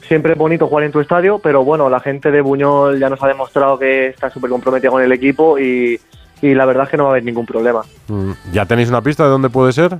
siempre 0.09 0.33
es 0.33 0.37
bonito 0.37 0.67
jugar 0.67 0.83
en 0.83 0.91
tu 0.91 0.99
estadio, 0.99 1.39
pero 1.39 1.63
bueno, 1.63 1.87
la 1.87 1.99
gente 1.99 2.31
de 2.31 2.41
Buñol 2.41 2.99
ya 2.99 3.09
nos 3.09 3.21
ha 3.23 3.27
demostrado 3.27 3.79
que 3.79 4.07
está 4.07 4.29
súper 4.29 4.49
comprometida 4.49 4.89
con 4.89 5.03
el 5.03 5.11
equipo 5.11 5.57
y, 5.57 5.97
y 6.41 6.53
la 6.55 6.65
verdad 6.65 6.85
es 6.85 6.89
que 6.89 6.97
no 6.97 7.03
va 7.03 7.11
a 7.11 7.13
haber 7.13 7.23
ningún 7.23 7.45
problema. 7.45 7.83
Mm, 8.07 8.31
¿Ya 8.51 8.65
tenéis 8.65 8.89
una 8.89 9.01
pista 9.01 9.23
de 9.23 9.29
dónde 9.29 9.49
puede 9.49 9.71
ser? 9.71 9.97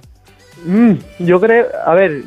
Mm, 0.66 0.94
yo 1.20 1.40
creo, 1.40 1.68
a 1.86 1.94
ver, 1.94 2.24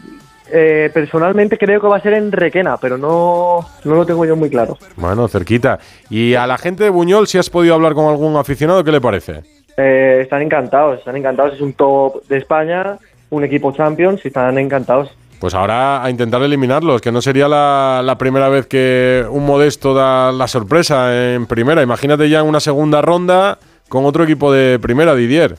eh, 0.51 0.91
personalmente 0.95 1.59
creo 1.59 1.81
que 1.81 1.89
va 1.89 1.97
a 1.97 2.01
ser 2.01 2.15
en 2.15 2.31
Requena, 2.31 2.77
pero 2.77 2.97
no, 2.97 3.67
no 3.85 3.95
lo 3.95 4.07
tengo 4.07 4.25
yo 4.25 4.37
muy 4.37 4.49
claro. 4.49 4.79
Bueno, 4.97 5.27
cerquita. 5.27 5.81
¿Y 6.09 6.35
a 6.35 6.47
la 6.47 6.59
gente 6.59 6.85
de 6.85 6.91
Buñol, 6.91 7.27
si 7.27 7.37
has 7.37 7.51
podido 7.51 7.75
hablar 7.75 7.95
con 7.95 8.07
algún 8.07 8.37
aficionado, 8.37 8.85
qué 8.85 8.93
le 8.93 9.01
parece? 9.01 9.43
Eh, 9.77 10.21
están 10.23 10.43
encantados, 10.43 11.01
están 11.01 11.17
encantados, 11.17 11.55
es 11.55 11.61
un 11.61 11.73
top 11.73 12.25
de 12.29 12.39
España, 12.39 12.97
un 13.31 13.43
equipo 13.43 13.73
Champions 13.73 14.25
y 14.25 14.29
están 14.29 14.57
encantados. 14.57 15.11
Pues 15.43 15.55
ahora 15.55 16.05
a 16.05 16.09
intentar 16.09 16.41
eliminarlos, 16.41 17.01
que 17.01 17.11
no 17.11 17.21
sería 17.21 17.49
la, 17.49 18.01
la 18.05 18.17
primera 18.17 18.49
vez 18.49 18.69
que 18.69 19.25
un 19.29 19.45
modesto 19.45 19.93
da 19.93 20.31
la 20.31 20.47
sorpresa 20.47 21.35
en 21.35 21.47
primera. 21.47 21.83
Imagínate 21.83 22.29
ya 22.29 22.39
en 22.39 22.47
una 22.47 22.61
segunda 22.61 23.03
ronda 23.03 23.59
con 23.89 24.05
otro 24.05 24.23
equipo 24.23 24.53
de 24.53 24.79
primera, 24.79 25.17
Didier. 25.17 25.57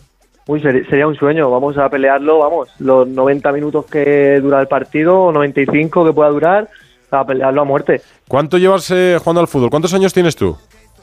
Uy, 0.48 0.62
sería 0.62 1.06
un 1.06 1.18
sueño, 1.18 1.52
vamos 1.52 1.78
a 1.78 1.90
pelearlo, 1.90 2.40
vamos, 2.40 2.70
los 2.80 3.06
90 3.10 3.52
minutos 3.52 3.86
que 3.88 4.40
dura 4.40 4.62
el 4.62 4.68
partido, 4.68 5.20
o 5.20 5.32
95 5.34 6.06
que 6.06 6.13
pueda 6.13 6.30
durar, 6.30 6.70
a 7.12 7.25
pelearlo 7.25 7.63
a 7.63 7.66
muerte. 7.66 8.00
¿Cuánto 8.30 8.58
llevas 8.58 8.90
eh, 8.90 9.18
jugando 9.20 9.42
al 9.42 9.50
fútbol? 9.50 9.70
¿Cuántos 9.70 9.94
años 9.94 10.13
tienes 10.13 10.38
tú? 10.38 10.56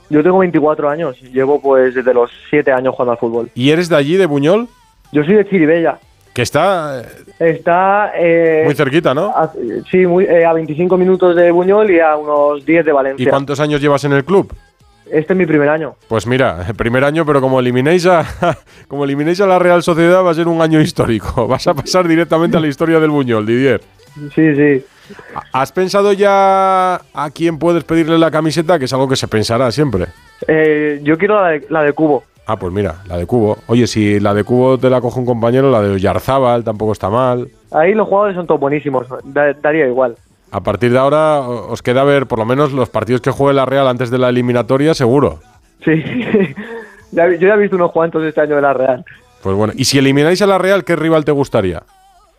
Yo 0.08 0.22
tengo 0.22 0.38
24 0.38 0.88
años, 0.88 1.20
llevo 1.20 1.60
pues 1.60 1.94
desde 1.94 2.14
los 2.14 2.30
7 2.48 2.72
años 2.72 2.94
jugando 2.94 3.12
al 3.12 3.18
fútbol. 3.18 3.50
¿Y 3.54 3.72
eres 3.72 3.90
de 3.90 3.96
allí, 3.96 4.16
de 4.16 4.24
Buñol? 4.24 4.68
Yo 5.12 5.22
soy 5.22 5.34
de 5.34 5.46
Chiribella, 5.46 5.98
Que 6.32 6.42
está 6.42 7.02
eh, 7.40 7.50
está... 7.50 8.12
eh, 8.16 8.62
muy 8.64 8.74
cerquita, 8.74 9.12
¿no? 9.14 9.30
a- 9.34 9.52
sí, 9.90 10.06
muy, 10.06 10.24
eh, 10.24 10.44
a 10.44 10.52
25 10.52 10.96
minutos 10.96 11.34
de 11.34 11.50
Buñol 11.50 11.90
y 11.90 11.98
a 12.00 12.16
unos 12.16 12.64
10 12.64 12.84
de 12.84 12.90
¿Y 12.90 12.94
Valencia. 12.94 13.30
cuántos 13.30 13.58
años 13.60 13.80
llevas 13.80 14.04
en 14.04 14.12
el 14.12 14.24
club? 14.24 14.52
Este 15.10 15.32
es 15.32 15.36
mi 15.36 15.44
primer 15.44 15.68
año. 15.68 15.96
Pues 16.06 16.24
mira, 16.28 16.64
primer 16.76 17.02
año, 17.02 17.26
pero 17.26 17.40
como 17.40 17.58
eliminéis 17.58 18.06
a 18.06 18.24
como 18.88 19.04
eliminéis 19.04 19.40
a 19.40 19.46
la 19.46 19.58
Real 19.58 19.82
Sociedad 19.82 20.22
va 20.24 20.30
a 20.30 20.34
ser 20.34 20.46
un 20.46 20.62
año 20.62 20.80
histórico. 20.80 21.46
Vas 21.48 21.66
a 21.66 21.74
pasar 21.74 22.06
directamente 22.06 22.56
a 22.56 22.60
la 22.60 22.68
historia 22.68 23.00
del 23.00 23.10
Buñol, 23.10 23.44
Didier. 23.44 23.80
Sí, 24.34 24.54
sí. 24.54 24.84
¿Has 25.52 25.72
pensado 25.72 26.12
ya 26.12 26.94
a 26.94 27.30
quién 27.34 27.58
puedes 27.58 27.82
pedirle 27.82 28.16
la 28.18 28.30
camiseta? 28.30 28.78
Que 28.78 28.84
es 28.84 28.92
algo 28.92 29.08
que 29.08 29.16
se 29.16 29.26
pensará 29.26 29.72
siempre. 29.72 30.06
Eh, 30.46 31.00
yo 31.02 31.18
quiero 31.18 31.42
la 31.42 31.48
de, 31.48 31.66
la 31.68 31.82
de 31.82 31.92
Cubo. 31.92 32.22
Ah, 32.46 32.56
pues 32.56 32.72
mira, 32.72 32.96
la 33.06 33.16
de 33.16 33.26
Cubo. 33.26 33.58
Oye, 33.68 33.86
si 33.86 34.18
la 34.18 34.34
de 34.34 34.42
Cubo 34.44 34.76
te 34.78 34.90
la 34.90 35.00
coge 35.00 35.20
un 35.20 35.26
compañero, 35.26 35.70
la 35.70 35.80
de 35.82 35.90
Oyarzábal 35.94 36.64
tampoco 36.64 36.92
está 36.92 37.08
mal. 37.08 37.48
Ahí 37.70 37.94
los 37.94 38.08
jugadores 38.08 38.34
son 38.36 38.46
todos 38.46 38.60
buenísimos, 38.60 39.06
da- 39.24 39.52
daría 39.52 39.86
igual. 39.86 40.16
A 40.50 40.60
partir 40.60 40.90
de 40.90 40.98
ahora 40.98 41.40
os 41.40 41.80
queda 41.80 42.02
ver 42.02 42.26
por 42.26 42.40
lo 42.40 42.44
menos 42.44 42.72
los 42.72 42.88
partidos 42.88 43.20
que 43.20 43.30
juegue 43.30 43.54
la 43.54 43.66
Real 43.66 43.86
antes 43.86 44.10
de 44.10 44.18
la 44.18 44.30
eliminatoria, 44.30 44.94
seguro. 44.94 45.38
Sí, 45.84 46.02
yo 47.12 47.24
ya 47.34 47.54
he 47.54 47.58
visto 47.58 47.76
unos 47.76 47.92
cuantos 47.92 48.24
este 48.24 48.40
año 48.40 48.56
de 48.56 48.62
la 48.62 48.72
Real. 48.72 49.04
Pues 49.42 49.54
bueno, 49.56 49.72
y 49.76 49.84
si 49.84 49.98
elimináis 49.98 50.42
a 50.42 50.46
la 50.46 50.58
Real, 50.58 50.84
¿qué 50.84 50.96
rival 50.96 51.24
te 51.24 51.30
gustaría? 51.32 51.84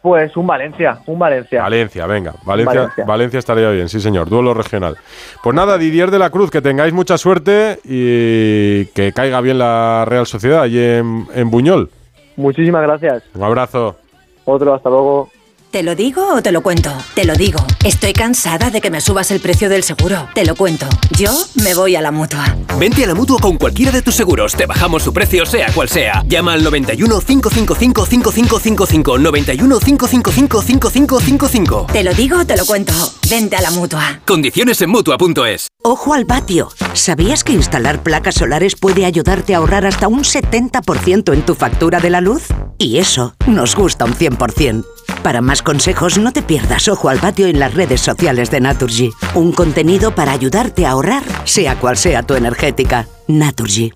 Pues 0.01 0.35
un 0.35 0.47
Valencia, 0.47 0.99
un 1.05 1.19
Valencia. 1.19 1.61
Valencia, 1.61 2.07
venga. 2.07 2.33
Valencia, 2.43 2.79
Valencia. 2.79 3.05
Valencia 3.05 3.39
estaría 3.39 3.69
bien, 3.69 3.87
sí 3.87 3.99
señor. 3.99 4.29
Duelo 4.29 4.53
regional. 4.53 4.97
Pues 5.43 5.55
nada, 5.55 5.77
Didier 5.77 6.09
de 6.09 6.17
la 6.17 6.31
Cruz, 6.31 6.49
que 6.49 6.61
tengáis 6.61 6.91
mucha 6.91 7.19
suerte 7.19 7.79
y 7.83 8.85
que 8.95 9.11
caiga 9.13 9.41
bien 9.41 9.59
la 9.59 10.03
Real 10.07 10.25
Sociedad 10.25 10.61
allí 10.61 10.79
en, 10.79 11.27
en 11.35 11.51
Buñol. 11.51 11.91
Muchísimas 12.35 12.81
gracias. 12.81 13.23
Un 13.35 13.43
abrazo. 13.43 13.97
Otro, 14.45 14.73
hasta 14.73 14.89
luego. 14.89 15.29
¿Te 15.71 15.83
lo 15.83 15.95
digo 15.95 16.35
o 16.35 16.41
te 16.41 16.51
lo 16.51 16.61
cuento? 16.61 16.91
Te 17.15 17.23
lo 17.23 17.33
digo. 17.33 17.65
Estoy 17.85 18.11
cansada 18.11 18.69
de 18.71 18.81
que 18.81 18.91
me 18.91 18.99
subas 18.99 19.31
el 19.31 19.39
precio 19.39 19.69
del 19.69 19.83
seguro. 19.83 20.27
Te 20.35 20.43
lo 20.43 20.53
cuento. 20.53 20.85
Yo 21.17 21.31
me 21.63 21.73
voy 21.73 21.95
a 21.95 22.01
la 22.01 22.11
mutua. 22.11 22.57
Vente 22.77 23.05
a 23.05 23.07
la 23.07 23.15
mutua 23.15 23.39
con 23.39 23.57
cualquiera 23.57 23.89
de 23.93 24.01
tus 24.01 24.15
seguros. 24.15 24.53
Te 24.53 24.65
bajamos 24.65 25.01
su 25.01 25.13
precio, 25.13 25.45
sea 25.45 25.71
cual 25.71 25.87
sea. 25.87 26.25
Llama 26.27 26.51
al 26.53 26.63
91 26.65 27.21
555 27.21 28.05
5555. 28.05 29.17
91 29.17 29.79
555 29.79 30.61
5555. 30.61 31.87
Te 31.93 32.03
lo 32.03 32.13
digo 32.15 32.39
o 32.39 32.45
te 32.45 32.57
lo 32.57 32.65
cuento. 32.65 32.91
Vente 33.29 33.55
a 33.55 33.61
la 33.61 33.71
mutua. 33.71 34.19
Condiciones 34.25 34.81
en 34.81 34.89
mutua.es. 34.89 35.67
Ojo 35.83 36.13
al 36.13 36.25
patio. 36.25 36.69
¿Sabías 36.93 37.45
que 37.45 37.53
instalar 37.53 38.03
placas 38.03 38.35
solares 38.35 38.75
puede 38.75 39.05
ayudarte 39.05 39.55
a 39.55 39.59
ahorrar 39.59 39.85
hasta 39.85 40.09
un 40.09 40.23
70% 40.23 41.33
en 41.33 41.45
tu 41.45 41.55
factura 41.55 42.01
de 42.01 42.09
la 42.09 42.19
luz? 42.19 42.47
Y 42.77 42.97
eso 42.97 43.35
nos 43.47 43.75
gusta 43.75 44.03
un 44.03 44.15
100%. 44.15 44.85
Para 45.23 45.41
más 45.41 45.60
consejos, 45.63 46.17
no 46.17 46.31
te 46.31 46.41
pierdas 46.41 46.87
Ojo 46.87 47.09
al 47.09 47.19
patio 47.19 47.47
en 47.47 47.59
las 47.59 47.73
redes 47.73 48.01
sociales 48.01 48.51
de 48.51 48.59
Naturgy. 48.59 49.11
Un 49.35 49.51
contenido 49.51 50.13
para 50.13 50.31
ayudarte 50.31 50.85
a 50.85 50.91
ahorrar, 50.91 51.23
sea 51.45 51.79
cual 51.79 51.97
sea 51.97 52.23
tu 52.23 52.35
energética. 52.35 53.07
Naturgy. 53.27 53.93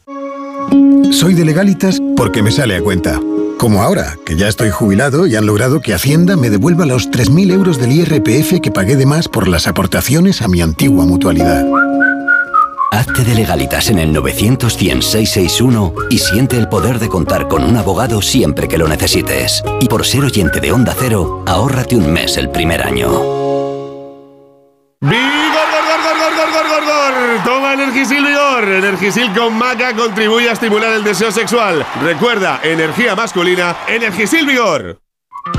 Soy 1.12 1.34
de 1.34 1.46
legalitas 1.46 2.02
porque 2.16 2.42
me 2.42 2.52
sale 2.52 2.76
a 2.76 2.82
cuenta. 2.82 3.20
Como 3.58 3.82
ahora, 3.82 4.16
que 4.26 4.36
ya 4.36 4.48
estoy 4.48 4.70
jubilado 4.70 5.28
y 5.28 5.36
han 5.36 5.46
logrado 5.46 5.82
que 5.82 5.94
Hacienda 5.94 6.36
me 6.36 6.50
devuelva 6.50 6.86
los 6.86 7.10
3.000 7.10 7.52
euros 7.52 7.80
del 7.80 7.94
IRPF 7.94 8.62
que 8.62 8.72
pagué 8.72 8.96
de 8.96 9.06
más 9.06 9.28
por 9.28 9.48
las 9.48 9.68
aportaciones 9.68 10.42
a 10.42 10.48
mi 10.48 10.62
antigua 10.62 11.06
mutualidad. 11.06 11.66
Hazte 12.96 13.26
de 13.26 13.36
legalitas 13.36 13.90
en 13.90 14.00
el 14.00 14.14
900 14.14 14.72
661 14.72 15.94
y 16.10 16.18
siente 16.18 16.58
el 16.58 16.70
poder 16.70 16.98
de 16.98 17.10
contar 17.10 17.50
con 17.50 17.62
un 17.62 17.76
abogado 17.76 18.22
siempre 18.22 18.70
que 18.70 18.78
lo 18.78 18.88
necesites. 18.88 19.62
Y 19.82 19.88
por 19.88 20.06
ser 20.06 20.24
oyente 20.24 20.62
de 20.62 20.72
Onda 20.72 20.96
Cero, 20.98 21.44
ahórrate 21.46 21.98
un 21.98 22.10
mes 22.10 22.38
el 22.38 22.50
primer 22.50 22.82
año. 22.82 23.10
¡Vigor, 25.02 25.66
gor, 25.72 25.84
gor, 25.90 26.04
gor, 26.04 26.36
gor, 26.36 26.52
gor, 26.54 26.68
gor, 26.70 26.86
gor! 26.86 27.44
Toma 27.44 27.74
Energisil 27.74 28.24
Vigor. 28.24 28.64
Energisil 28.64 29.34
con 29.34 29.54
maca 29.58 29.94
contribuye 29.94 30.50
a 30.50 30.54
estimular 30.54 30.94
el 30.94 31.04
deseo 31.04 31.34
sexual. 31.34 31.86
Recuerda, 32.02 32.62
energía 32.64 33.14
masculina, 33.14 33.76
Energisil 33.90 34.46
Vigor. 34.46 35.05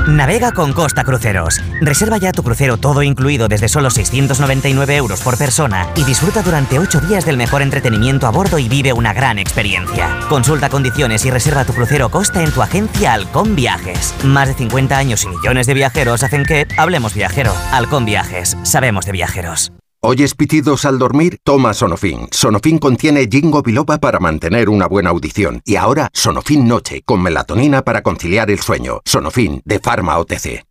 Navega 0.07 0.53
con 0.53 0.71
Costa 0.71 1.03
Cruceros. 1.03 1.61
Reserva 1.81 2.17
ya 2.17 2.31
tu 2.31 2.41
crucero 2.41 2.77
todo 2.77 3.03
incluido 3.03 3.49
desde 3.49 3.67
solo 3.67 3.89
699 3.89 4.95
euros 4.95 5.21
por 5.21 5.37
persona 5.37 5.87
y 5.95 6.03
disfruta 6.05 6.41
durante 6.41 6.79
8 6.79 7.01
días 7.01 7.25
del 7.25 7.35
mejor 7.35 7.61
entretenimiento 7.61 8.25
a 8.25 8.31
bordo 8.31 8.57
y 8.57 8.69
vive 8.69 8.93
una 8.93 9.13
gran 9.13 9.37
experiencia. 9.37 10.17
Consulta 10.29 10.69
condiciones 10.69 11.25
y 11.25 11.31
reserva 11.31 11.65
tu 11.65 11.73
crucero 11.73 12.09
Costa 12.09 12.41
en 12.41 12.51
tu 12.51 12.61
agencia 12.61 13.13
Halcón 13.13 13.55
Viajes. 13.55 14.15
Más 14.23 14.47
de 14.47 14.53
50 14.53 14.97
años 14.97 15.23
y 15.23 15.27
millones 15.27 15.67
de 15.67 15.73
viajeros 15.73 16.23
hacen 16.23 16.45
que 16.45 16.67
hablemos 16.77 17.13
viajero. 17.13 17.53
Halcón 17.71 18.05
Viajes. 18.05 18.55
Sabemos 18.63 19.05
de 19.05 19.11
viajeros. 19.11 19.71
¿Oyes 20.09 20.35
pitidos 20.35 20.85
al 20.85 20.99
dormir? 20.99 21.37
Toma 21.43 21.73
Sonofin. 21.73 22.29
Sonofin 22.31 22.77
contiene 22.77 23.27
Jingo 23.29 23.61
biloba 23.61 23.97
para 23.97 24.21
mantener 24.21 24.69
una 24.69 24.87
buena 24.87 25.09
audición. 25.09 25.61
Y 25.65 25.75
ahora, 25.75 26.07
Sonofin 26.13 26.65
Noche, 26.65 27.01
con 27.03 27.21
melatonina 27.21 27.81
para 27.81 28.03
conciliar 28.03 28.49
el 28.49 28.61
sueño. 28.61 29.01
Sonofin, 29.03 29.61
de 29.65 29.79
Pharma 29.81 30.17
OTC. 30.17 30.63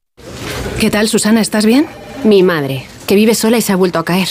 ¿Qué 0.80 0.90
tal, 0.90 1.08
Susana? 1.08 1.42
¿Estás 1.42 1.66
bien? 1.66 1.86
Mi 2.24 2.42
madre, 2.42 2.86
que 3.06 3.14
vive 3.14 3.34
sola 3.34 3.58
y 3.58 3.60
se 3.60 3.74
ha 3.74 3.76
vuelto 3.76 3.98
a 3.98 4.06
caer. 4.06 4.28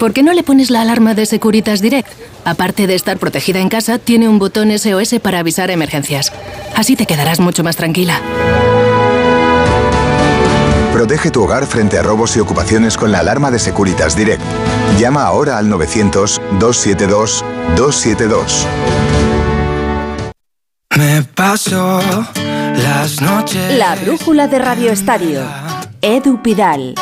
¿Por 0.00 0.12
qué 0.12 0.24
no 0.24 0.32
le 0.32 0.42
pones 0.42 0.70
la 0.70 0.80
alarma 0.80 1.14
de 1.14 1.26
Securitas 1.26 1.80
Direct? 1.80 2.08
Aparte 2.44 2.88
de 2.88 2.96
estar 2.96 3.16
protegida 3.16 3.60
en 3.60 3.68
casa, 3.68 4.00
tiene 4.00 4.28
un 4.28 4.40
botón 4.40 4.76
SOS 4.76 5.20
para 5.22 5.38
avisar 5.38 5.70
emergencias. 5.70 6.32
Así 6.74 6.96
te 6.96 7.06
quedarás 7.06 7.38
mucho 7.38 7.62
más 7.62 7.76
tranquila. 7.76 8.20
Protege 10.98 11.30
tu 11.30 11.44
hogar 11.44 11.64
frente 11.64 11.96
a 11.96 12.02
robos 12.02 12.36
y 12.36 12.40
ocupaciones 12.40 12.96
con 12.96 13.12
la 13.12 13.20
alarma 13.20 13.52
de 13.52 13.60
Securitas 13.60 14.16
Direct. 14.16 14.42
Llama 14.98 15.22
ahora 15.22 15.56
al 15.56 15.70
900-272-272. 15.70 18.66
Me 20.96 21.22
paso 21.22 22.00
las 22.74 23.22
noches. 23.22 23.78
La 23.78 23.94
brújula 23.94 24.48
de 24.48 24.58
Radio 24.58 24.90
Estadio. 24.90 25.42
Edu 26.02 26.42
Pidal. 26.42 26.96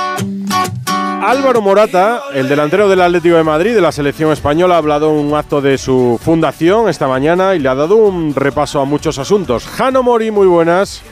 Álvaro 1.23 1.62
Morata, 1.62 2.21
el 2.35 2.50
delantero 2.50 2.91
del 2.91 3.00
Atlético 3.00 3.37
de 3.37 3.45
Madrid, 3.45 3.75
de 3.75 3.81
la 3.81 3.93
selección 3.93 4.31
española, 4.31 4.75
ha 4.75 4.79
hablado 4.79 5.11
en 5.11 5.25
un 5.25 5.35
acto 5.35 5.62
de 5.62 5.79
su 5.79 6.21
fundación 6.23 6.91
esta 6.91 7.09
mañana 7.09 7.55
y 7.55 7.61
le 7.61 7.71
ha 7.71 7.75
dado 7.75 7.97
un 7.97 8.35
repaso 8.35 8.79
a 8.79 8.85
muchos 8.85 9.19
asuntos. 9.19 9.67
Jano 9.67 10.03
Mori, 10.03 10.31
muy 10.31 10.47
buenas. 10.47 11.03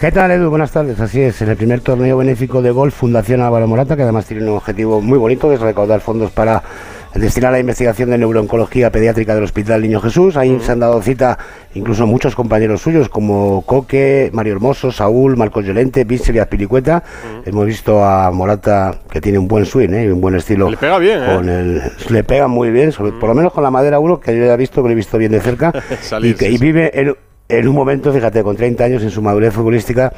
¿Qué 0.00 0.12
tal, 0.12 0.30
Edu? 0.30 0.48
Buenas 0.50 0.70
tardes. 0.70 1.00
Así 1.00 1.20
es, 1.20 1.42
en 1.42 1.48
el 1.48 1.56
primer 1.56 1.80
torneo 1.80 2.16
benéfico 2.16 2.62
de 2.62 2.70
golf 2.70 2.94
Fundación 2.94 3.40
Álvaro 3.40 3.66
Morata, 3.66 3.96
que 3.96 4.02
además 4.02 4.26
tiene 4.26 4.44
un 4.44 4.56
objetivo 4.56 5.00
muy 5.00 5.18
bonito, 5.18 5.48
que 5.48 5.56
es 5.56 5.60
recaudar 5.60 6.00
fondos 6.00 6.30
para 6.30 6.62
destinar 7.16 7.48
a 7.48 7.52
la 7.52 7.58
investigación 7.58 8.10
de 8.10 8.18
neurooncología 8.18 8.92
pediátrica 8.92 9.34
del 9.34 9.42
Hospital 9.42 9.82
Niño 9.82 10.00
Jesús. 10.00 10.36
Ahí 10.36 10.56
se 10.60 10.70
han 10.70 10.78
dado 10.78 11.02
cita 11.02 11.36
incluso 11.74 12.06
muchos 12.06 12.36
compañeros 12.36 12.80
suyos 12.80 13.08
como 13.08 13.62
Coque, 13.62 14.30
Mario 14.32 14.52
Hermoso, 14.52 14.92
Saúl, 14.92 15.36
Marcos 15.36 15.64
Llorente, 15.64 16.04
Víctor 16.04 16.36
y 16.36 16.38
Azpilicueta. 16.38 17.02
Hemos 17.44 17.66
visto 17.66 18.04
a 18.04 18.30
Morata 18.30 19.00
que 19.10 19.20
tiene 19.20 19.38
un 19.40 19.48
buen 19.48 19.66
swing 19.66 19.90
¿eh? 19.94 20.04
y 20.04 20.08
un 20.08 20.20
buen 20.20 20.36
estilo. 20.36 20.70
Le 20.70 20.76
pega 20.76 20.98
bien, 20.98 21.20
¿eh? 21.24 21.34
con 21.34 21.48
el, 21.48 21.82
le 22.10 22.22
pega 22.22 22.46
muy 22.46 22.70
bien, 22.70 22.92
sobre- 22.92 23.18
por 23.18 23.28
lo 23.30 23.34
menos 23.34 23.52
con 23.52 23.64
la 23.64 23.70
madera 23.72 23.98
1, 23.98 24.20
que 24.20 24.38
yo 24.38 24.44
ya 24.46 24.54
he 24.54 24.56
visto, 24.56 24.80
que 24.80 24.88
lo 24.88 24.92
he 24.92 24.96
visto 24.96 25.18
bien 25.18 25.32
de 25.32 25.40
cerca. 25.40 25.72
Y, 26.22 26.34
que, 26.34 26.48
y 26.50 26.58
vive 26.58 26.90
en, 27.00 27.16
en 27.48 27.68
un 27.68 27.74
momento, 27.74 28.12
fíjate, 28.12 28.42
con 28.42 28.56
30 28.56 28.84
años 28.84 29.02
en 29.02 29.10
su 29.10 29.22
madurez 29.22 29.54
futbolística 29.54 30.12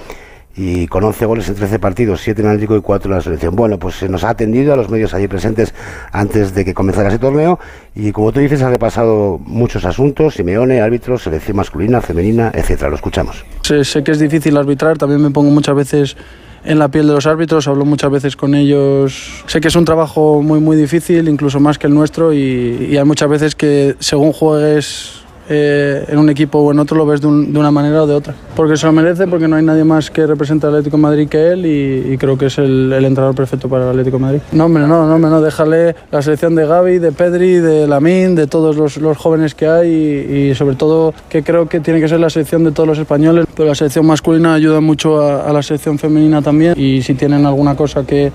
y 0.56 0.88
con 0.88 1.04
11 1.04 1.26
goles 1.26 1.49
en 1.49 1.54
13 1.54 1.78
partidos, 1.78 2.20
7 2.22 2.42
en 2.42 2.49
Atlético 2.49 2.76
y 2.76 2.80
4 2.80 3.10
en 3.10 3.16
la 3.16 3.22
selección. 3.22 3.54
Bueno, 3.54 3.78
pues 3.78 3.94
se 3.94 4.08
nos 4.08 4.25
ha 4.25 4.30
atendido 4.30 4.72
a 4.72 4.76
los 4.76 4.90
medios 4.90 5.14
allí 5.14 5.28
presentes 5.28 5.72
antes 6.10 6.54
de 6.54 6.64
que 6.64 6.75
comenzara 6.75 7.08
ese 7.08 7.18
torneo 7.18 7.58
y 7.94 8.10
como 8.10 8.32
tú 8.32 8.40
dices 8.40 8.62
ha 8.62 8.70
repasado 8.70 9.38
muchos 9.38 9.84
asuntos, 9.84 10.34
Simeone, 10.34 10.80
árbitros, 10.80 11.22
selección 11.22 11.56
masculina, 11.56 12.00
femenina, 12.00 12.50
etcétera. 12.52 12.90
Lo 12.90 12.96
escuchamos. 12.96 13.44
Sé 13.62 14.02
que 14.02 14.10
es 14.10 14.18
difícil 14.18 14.56
arbitrar, 14.56 14.99
también 14.99 15.22
me 15.22 15.30
pongo 15.30 15.50
muchas 15.50 15.76
veces 15.76 16.16
en 16.64 16.78
la 16.78 16.88
piel 16.88 17.06
de 17.06 17.14
los 17.14 17.26
árbitros, 17.26 17.68
hablo 17.68 17.84
muchas 17.84 18.10
veces 18.10 18.37
con 18.37 18.54
ellos. 18.54 19.44
Sé 19.46 19.60
que 19.60 19.68
es 19.68 19.76
un 19.76 19.84
trabajo 19.84 20.42
muy, 20.42 20.60
muy 20.60 20.76
difícil, 20.76 21.28
incluso 21.28 21.58
más 21.60 21.78
que 21.78 21.87
el 21.87 21.94
nuestro, 21.94 22.34
y, 22.34 22.88
y 22.90 22.96
hay 22.99 23.04
muchas 23.04 23.30
veces 23.30 23.54
que 23.54 23.94
según 24.00 24.32
juegues 24.32 25.19
eh, 25.52 26.04
en 26.09 26.16
un 26.19 26.30
equipo 26.30 26.59
o 26.61 26.71
en 26.73 26.78
otro 26.78 26.97
lo 26.97 27.04
ves 27.04 27.21
de, 27.21 27.26
un- 27.26 27.52
de 27.52 27.59
una 27.59 27.71
manera 27.73 28.04
o 28.04 28.07
de 28.07 28.14
otra. 28.14 28.35
Porque 28.57 28.76
se 28.76 28.87
lo 28.87 28.92
merece, 28.92 29.26
porque 29.26 29.49
no 29.49 29.57
hay 29.57 29.64
nadie 29.64 29.83
más 29.85 30.11
que 30.11 30.26
represente 30.26 30.66
al 30.66 30.75
Atlético 30.75 30.97
de 30.97 31.02
Madrid 31.02 31.28
que 31.28 31.49
él 31.52 31.66
y, 31.66 32.12
y 32.14 32.16
creo 32.19 32.38
que 32.38 32.47
es 32.47 32.57
el, 32.59 32.92
el 32.92 33.04
entrenador 33.04 33.35
perfecto 33.35 33.69
para 33.69 33.85
el 33.85 33.90
Atlético 33.90 34.16
de 34.19 34.23
Madrid. 34.23 34.40
No, 34.52 34.66
hombre, 34.66 34.85
no, 34.87 35.07
no, 35.07 35.14
hombre, 35.16 35.30
no, 35.30 35.40
déjale 35.42 35.95
la 36.12 36.23
selección 36.23 36.54
de 36.54 36.66
Gaby, 36.66 36.99
de 37.00 37.12
Pedri, 37.12 37.54
de 37.57 37.87
Lamin, 37.88 38.35
de 38.37 38.47
todos 38.47 38.76
los, 38.76 38.97
los 38.99 39.16
jóvenes 39.19 39.54
que 39.54 39.66
hay 39.66 39.88
y, 39.90 40.50
y 40.50 40.54
sobre 40.54 40.76
todo 40.76 41.12
que 41.28 41.42
creo 41.42 41.69
que 41.69 41.80
tiene 41.80 42.00
que 42.00 42.09
ser 42.09 42.21
la 42.21 42.30
selección 42.30 42.62
de 42.64 42.71
todos 42.73 42.88
los 42.88 42.99
españoles, 42.99 43.47
pero 43.57 43.69
la 43.69 43.75
selección 43.75 44.07
masculina 44.07 44.54
ayuda 44.54 44.80
mucho 44.80 45.21
a, 45.21 45.49
a 45.49 45.52
la 45.52 45.62
selección 45.62 45.99
femenina 45.99 46.40
también 46.42 46.75
y 46.78 47.02
si 47.02 47.14
tienen 47.14 47.45
alguna 47.45 47.75
cosa 47.75 48.04
que, 48.07 48.30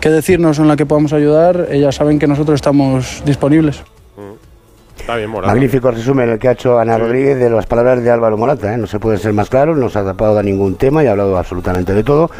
que 0.00 0.10
decirnos 0.10 0.58
en 0.58 0.66
la 0.66 0.76
que 0.76 0.84
podamos 0.86 1.12
ayudar, 1.12 1.68
ellas 1.70 1.94
saben 1.94 2.18
que 2.18 2.26
nosotros 2.26 2.56
estamos 2.56 3.22
disponibles. 3.24 3.82
Está 5.10 5.18
bien, 5.18 5.30
Morata. 5.30 5.52
Magnífico 5.52 5.90
resumen 5.90 6.28
el 6.28 6.38
que 6.38 6.46
ha 6.46 6.52
hecho 6.52 6.78
Ana 6.78 6.96
Rodríguez 6.96 7.36
de 7.36 7.50
las 7.50 7.66
palabras 7.66 8.00
de 8.00 8.12
Álvaro 8.12 8.36
Morata. 8.36 8.72
¿eh? 8.72 8.78
No 8.78 8.86
se 8.86 9.00
puede 9.00 9.18
ser 9.18 9.32
más 9.32 9.50
claro, 9.50 9.74
no 9.74 9.90
se 9.90 9.98
ha 9.98 10.04
tapado 10.04 10.36
de 10.36 10.44
ningún 10.44 10.76
tema 10.76 11.02
y 11.02 11.08
ha 11.08 11.10
hablado 11.10 11.36
absolutamente 11.36 11.94
de 11.94 12.04
todo. 12.04 12.30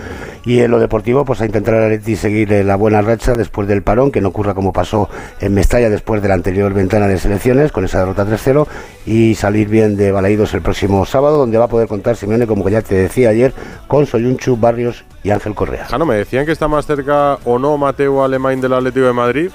Y 0.45 0.61
en 0.61 0.71
lo 0.71 0.79
deportivo, 0.79 1.25
pues 1.25 1.41
a 1.41 1.47
intentar 1.47 1.75
al 1.75 1.87
Atleti 1.87 2.15
seguir 2.15 2.53
eh, 2.53 2.63
la 2.63 2.77
buena 2.77 3.03
racha 3.03 3.33
después 3.33 3.67
del 3.67 3.83
parón, 3.83 4.13
que 4.13 4.21
no 4.21 4.29
ocurra 4.29 4.55
como 4.55 4.73
pasó 4.73 5.09
en 5.41 5.53
Mestalla 5.53 5.91
después 5.91 6.23
de 6.23 6.29
la 6.29 6.35
anterior 6.35 6.73
ventana 6.73 7.09
de 7.09 7.19
selecciones, 7.19 7.73
con 7.73 7.85
esa 7.85 7.99
derrota 7.99 8.25
3-0, 8.25 8.69
y 9.05 9.35
salir 9.35 9.69
bien 9.69 9.97
de 9.97 10.13
Balaídos 10.13 10.55
el 10.55 10.63
próximo 10.63 11.05
sábado, 11.07 11.39
donde 11.39 11.59
va 11.59 11.65
a 11.65 11.69
poder 11.69 11.89
contar 11.89 12.15
Simeone, 12.15 12.47
como 12.47 12.69
ya 12.69 12.83
te 12.83 12.95
decía 12.95 13.31
ayer, 13.31 13.53
con 13.89 14.07
Soyunchu, 14.07 14.57
Barrios 14.57 15.05
y 15.25 15.31
Ángel 15.31 15.57
Correa. 15.57 15.87
Jano, 15.87 16.07
me 16.07 16.15
decían 16.15 16.47
que 16.47 16.53
está 16.53 16.69
más 16.69 16.87
cerca 16.87 17.37
o 17.45 17.59
no 17.59 17.77
Mateo 17.77 18.23
Alemán 18.23 18.61
del 18.61 18.75
Atlético 18.75 19.07
de 19.07 19.13
Madrid. 19.13 19.51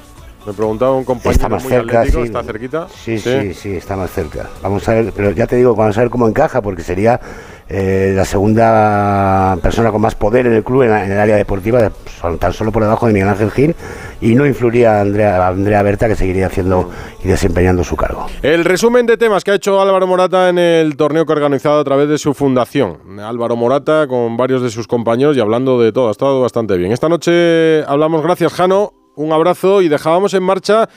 Me 0.45 0.53
preguntaba 0.53 0.93
un 0.93 1.03
compañero 1.03 1.31
Está 1.31 1.49
más 1.49 1.63
muy 1.63 1.71
cerca, 1.71 1.99
atlético, 2.01 2.21
sí. 2.21 2.27
¿está 2.27 2.43
cerquita? 2.43 2.88
Sí, 2.89 3.17
sí, 3.19 3.53
sí, 3.55 3.75
está 3.75 3.95
más 3.95 4.12
cerca. 4.12 4.47
Vamos 4.62 4.88
a 4.88 4.93
ver, 4.93 5.12
pero 5.15 5.31
ya 5.31 5.47
te 5.47 5.55
digo, 5.55 5.73
vamos 5.75 5.97
a 5.97 6.01
ver 6.01 6.10
cómo 6.12 6.27
encaja, 6.27 6.62
porque 6.62 6.84
sería 6.84 7.19
eh, 7.67 8.13
la 8.15 8.25
segunda 8.25 9.58
persona 9.62 9.91
con 9.91 10.01
más 10.01 10.13
poder 10.13 10.45
en 10.45 10.53
el 10.53 10.63
club, 10.63 10.84
en, 10.84 10.91
el 10.91 11.19
área 11.19 11.36
deportiva, 11.36 11.81
de- 11.81 11.89
son- 12.21 12.38
tan 12.38 12.53
solo 12.53 12.71
por 12.71 12.84
debajo 12.84 13.08
de 13.08 13.13
Miguel 13.13 13.29
Ángel 13.29 13.49
Gil, 13.49 13.75
y 14.21 14.36
no 14.36 14.45
influiría 14.45 14.99
a 14.99 15.01
Andrea, 15.01 15.38
a 15.45 15.47
Andrea 15.47 15.81
Berta, 15.81 16.08
que 16.08 16.15
seguiría 16.15 16.45
haciendo 16.45 16.91
y 17.23 17.27
desempeñando 17.27 17.84
su 17.84 17.95
cargo. 17.95 18.27
El 18.43 18.65
resumen 18.65 19.08
de 19.08 19.17
temas 19.17 19.43
que 19.43 19.49
ha 19.51 19.55
hecho 19.55 19.81
Álvaro 19.81 20.05
Morata 20.05 20.49
en 20.49 20.60
el 20.60 20.95
torneo 20.95 21.25
que 21.25 21.31
ha 21.34 21.36
organizado 21.36 21.79
a 21.79 21.84
través 21.84 22.08
de 22.08 22.19
su 22.19 22.36
fundación. 22.36 22.97
Álvaro 23.19 23.55
Morata 23.55 24.05
con 24.08 24.38
varios 24.38 24.62
de 24.62 24.69
sus 24.69 24.88
compañeros 24.88 25.36
y 25.36 25.39
hablando 25.39 25.81
de 25.81 25.91
todo. 25.91 26.10
Ha 26.10 26.12
estado 26.12 26.41
bastante 26.41 26.77
bien. 26.77 26.91
Esta 26.91 27.10
noche 27.10 27.84
hablamos, 27.88 28.21
gracias 28.21 28.53
Jano, 28.53 28.93
un 29.15 29.32
abrazo 29.32 29.82
y 29.82 29.88
dejábamos 29.88 30.34
en 30.34 30.43
marcha 30.43 30.89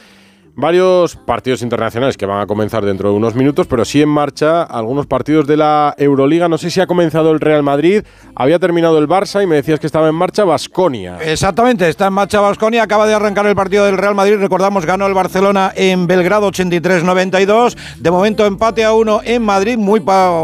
varios 0.59 1.15
partidos 1.15 1.63
internacionales 1.63 2.17
que 2.17 2.27
van 2.27 2.41
a 2.41 2.47
comenzar 2.47 2.85
dentro 2.85 3.11
de 3.11 3.17
unos 3.17 3.35
minutos, 3.35 3.67
pero 3.69 3.85
sí 3.85 4.03
en 4.03 4.09
marcha 4.09 4.65
algunos 4.65 5.07
partidos 5.07 5.47
de 5.47 5.57
la 5.57 5.95
Euroliga. 5.97 6.49
No 6.49 6.59
sé 6.59 6.71
si 6.71 6.81
ha 6.81 6.87
comenzado 6.87 7.31
el 7.31 7.41
Real 7.41 7.63
Madrid, 7.63 8.03
había 8.35 8.59
terminado 8.59 8.99
el 8.99 9.09
Barça 9.09 9.43
y 9.43 9.47
me 9.47 9.57
decías 9.57 9.79
que 9.79 9.87
estaba 9.87 10.09
en 10.09 10.17
marcha 10.17 10.45
Basconia. 10.45 11.19
Exactamente, 11.23 11.89
está 11.89 12.09
en 12.09 12.13
marcha 12.13 12.41
Basconia, 12.41 12.83
acaba 12.83 13.07
de 13.07 13.15
arrancar 13.15 13.47
el 13.47 13.55
partido 13.55 13.85
del 13.85 13.97
Real 13.97 14.15
Madrid, 14.15 14.37
recordamos 14.39 14.85
ganó 14.85 15.07
el 15.07 15.15
Barcelona 15.15 15.73
en 15.77 16.07
Belgrado 16.07 16.51
83-92, 16.51 17.77
de 17.99 18.11
momento 18.11 18.45
empate 18.45 18.85
a 18.85 18.93
uno 18.93 19.21
en 19.25 19.43
Madrid, 19.43 19.79
muy, 19.79 20.03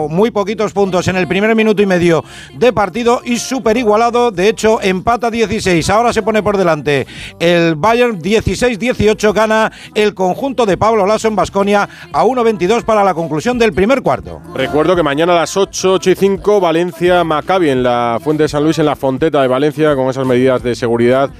muy 0.08 0.30
poquitos 0.30 0.72
puntos 0.72 1.08
en 1.08 1.16
el 1.16 1.26
primer 1.26 1.54
minuto 1.56 1.82
y 1.82 1.86
medio 1.86 2.24
de 2.54 2.72
partido 2.72 3.20
y 3.24 3.38
súper 3.38 3.76
igualado, 3.76 4.30
de 4.30 4.48
hecho 4.48 4.80
empata 4.80 5.30
16, 5.30 5.90
ahora 5.90 6.12
se 6.12 6.22
pone 6.22 6.42
por 6.42 6.56
delante 6.56 7.06
el 7.40 7.74
Bayern. 7.74 8.20
16-18, 8.20 9.32
gana 9.32 9.72
el 9.94 10.03
conjunto 10.12 10.66
de 10.66 10.76
Pablo 10.76 11.06
Lasso 11.06 11.28
en 11.28 11.36
Basconia 11.36 11.88
a 12.12 12.24
1-22 12.24 12.82
para 12.82 13.02
la 13.02 13.14
conclusión 13.14 13.58
del 13.58 13.72
primer 13.72 14.02
cuarto. 14.02 14.42
Recuerdo 14.54 14.94
que 14.94 15.02
mañana 15.02 15.32
a 15.32 15.36
las 15.36 15.56
8, 15.56 15.94
8 15.94 16.10
y 16.10 16.14
5, 16.14 16.60
Valencia 16.60 17.24
Maccabi 17.24 17.70
en 17.70 17.82
la 17.82 18.18
Fuente 18.22 18.42
de 18.42 18.48
San 18.50 18.62
Luis, 18.62 18.78
en 18.78 18.86
la 18.86 18.96
Fonteta 18.96 19.40
de 19.40 19.48
Valencia, 19.48 19.96
con 19.96 20.10
esas 20.10 20.26
medidas 20.26 20.62
de 20.62 20.74
seguridad 20.74 21.30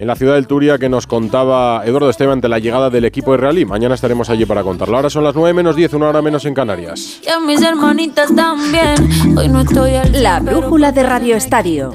en 0.00 0.06
la 0.06 0.16
ciudad 0.16 0.34
del 0.34 0.46
Turia 0.46 0.78
que 0.78 0.88
nos 0.88 1.06
contaba 1.06 1.82
Eduardo 1.84 2.08
Esteban 2.08 2.34
ante 2.34 2.48
la 2.48 2.58
llegada 2.58 2.88
del 2.90 3.04
equipo 3.04 3.32
de 3.32 3.36
Realí. 3.38 3.66
Mañana 3.66 3.94
estaremos 3.94 4.30
allí 4.30 4.46
para 4.46 4.62
contarlo. 4.62 4.96
Ahora 4.96 5.10
son 5.10 5.24
las 5.24 5.34
9 5.34 5.52
menos 5.52 5.76
10, 5.76 5.92
una 5.94 6.08
hora 6.08 6.22
menos 6.22 6.44
en 6.46 6.54
Canarias. 6.54 7.20
Y 7.22 7.28
a 7.28 7.38
mis 7.38 7.62
hermanitas 7.62 8.34
también. 8.34 8.96
Hoy 9.36 9.48
no 9.48 9.60
estoy 9.60 9.96
al 9.96 10.22
La 10.22 10.40
brújula 10.40 10.92
de 10.92 11.02
Radio 11.02 11.36
Estadio. 11.36 11.92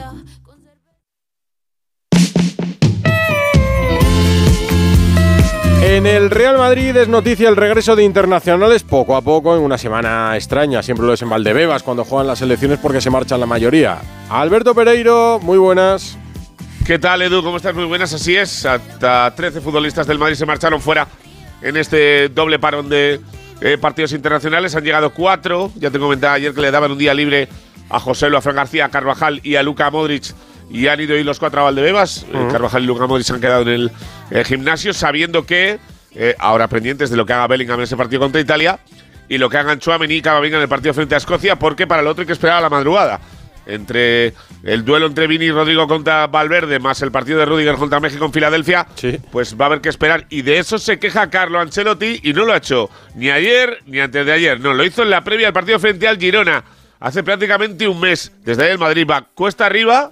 En 5.88 6.08
el 6.08 6.32
Real 6.32 6.58
Madrid 6.58 6.98
es 6.98 7.08
noticia 7.08 7.48
el 7.48 7.56
regreso 7.56 7.96
de 7.96 8.04
internacionales 8.04 8.82
poco 8.82 9.16
a 9.16 9.22
poco 9.22 9.56
en 9.56 9.62
una 9.62 9.78
semana 9.78 10.36
extraña. 10.36 10.82
Siempre 10.82 11.06
lo 11.06 11.14
es 11.14 11.22
en 11.22 11.30
Valdebebas 11.30 11.84
cuando 11.84 12.04
juegan 12.04 12.26
las 12.26 12.42
elecciones 12.42 12.80
porque 12.80 13.02
se 13.02 13.12
marchan 13.12 13.40
la 13.40 13.46
mayoría. 13.46 14.00
Alberto 14.32 14.74
Pereiro, 14.74 15.40
muy 15.44 15.60
buenas. 15.60 16.18
¿Qué 16.88 16.98
tal, 16.98 17.22
Edu? 17.22 17.44
¿Cómo 17.44 17.58
estás? 17.58 17.76
Muy 17.76 17.86
buenas, 17.86 18.12
así 18.16 18.36
es. 18.36 18.66
Hasta 18.66 19.36
13 19.36 19.62
futbolistas 19.62 20.08
del 20.08 20.18
Madrid 20.18 20.36
se 20.36 20.48
marcharon 20.48 20.82
fuera 20.82 21.08
en 21.62 21.78
este 21.78 22.30
doble 22.30 22.58
parón 22.58 22.90
de 22.90 23.22
eh, 23.62 23.78
partidos 23.78 24.12
internacionales. 24.14 24.76
Han 24.76 24.84
llegado 24.84 25.12
cuatro. 25.12 25.72
Ya 25.76 25.92
te 25.92 26.00
comentaba 26.00 26.34
ayer 26.34 26.52
que 26.52 26.62
le 26.62 26.72
daban 26.72 26.94
un 26.94 26.98
día 26.98 27.14
libre 27.14 27.48
a 27.92 28.00
José 28.00 28.32
Lu, 28.32 28.38
a 28.38 28.42
Fran 28.42 28.56
García, 28.56 28.86
a 28.86 28.90
Carvajal 28.90 29.40
y 29.44 29.56
a 29.56 29.62
Luca 29.62 29.92
Modric. 29.92 30.34
Y 30.70 30.88
han 30.88 31.00
ido 31.00 31.16
hoy 31.16 31.24
los 31.24 31.40
cuatro 31.40 31.62
a 31.62 31.64
Valdebebas. 31.66 32.26
Eh. 32.32 32.48
Carvajal 32.52 32.84
y 32.84 32.86
Luca 32.88 33.08
Modric 33.08 33.28
se 33.28 33.34
han 33.34 33.42
quedado 33.42 33.62
en 33.64 33.68
el 33.70 33.92
eh, 34.32 34.44
gimnasio 34.44 34.94
sabiendo 34.94 35.46
que, 35.46 35.80
eh, 36.16 36.36
ahora 36.40 36.68
pendientes 36.68 37.10
de 37.10 37.18
lo 37.18 37.26
que 37.26 37.34
haga 37.34 37.48
Bellingham 37.48 37.80
en 37.80 37.84
ese 37.84 37.98
partido 37.98 38.22
contra 38.22 38.42
Italia 38.42 38.80
y 39.28 39.38
lo 39.38 39.50
que 39.50 39.58
hagan 39.58 39.80
Chouameni 39.80 40.16
y 40.16 40.22
Camavinga 40.22 40.58
en 40.58 40.64
el 40.64 40.70
partido 40.70 40.94
frente 40.94 41.16
a 41.16 41.18
Escocia, 41.18 41.58
porque 41.58 41.88
para 41.88 42.02
el 42.02 42.08
otro 42.08 42.22
hay 42.22 42.28
que 42.28 42.34
esperar 42.34 42.58
a 42.58 42.62
la 42.62 42.70
madrugada 42.70 43.20
entre 43.66 44.34
el 44.64 44.86
duelo 44.86 45.08
entre 45.08 45.28
Vini 45.28 45.46
y 45.46 45.52
Rodrigo 45.52 45.88
contra 45.88 46.28
Valverde, 46.28 46.80
más 46.80 47.02
el 47.02 47.12
partido 47.12 47.40
de 47.40 47.46
Rudiger 47.46 47.76
contra 47.76 48.00
México 48.00 48.26
en 48.26 48.34
Filadelfia, 48.34 48.88
pues 49.32 49.60
va 49.60 49.66
a 49.66 49.68
haber 49.68 49.82
que 49.82 49.90
esperar. 49.90 50.26
Y 50.30 50.42
de 50.44 50.60
eso 50.60 50.78
se 50.78 51.00
queja 51.00 51.30
Carlo 51.30 51.60
Ancelotti 51.60 52.20
y 52.24 52.34
no 52.34 52.46
lo 52.46 52.54
ha 52.54 52.58
hecho 52.58 52.90
ni 53.16 53.30
ayer 53.30 53.80
ni 53.86 54.00
antes 54.00 54.26
de 54.26 54.32
ayer. 54.32 54.60
No, 54.60 54.74
lo 54.74 54.84
hizo 54.84 55.04
en 55.04 55.10
la 55.10 55.24
previa 55.24 55.48
del 55.48 55.54
partido 55.54 55.80
frente 55.80 56.08
al 56.08 56.20
Girona, 56.20 56.64
hace 57.00 57.24
prácticamente 57.24 57.88
un 57.88 58.00
mes. 58.00 58.32
Desde 58.44 58.66
ahí 58.66 58.72
el 58.72 58.80
Madrid 58.80 59.08
va 59.10 59.26
cuesta 59.34 59.66
arriba 59.66 60.12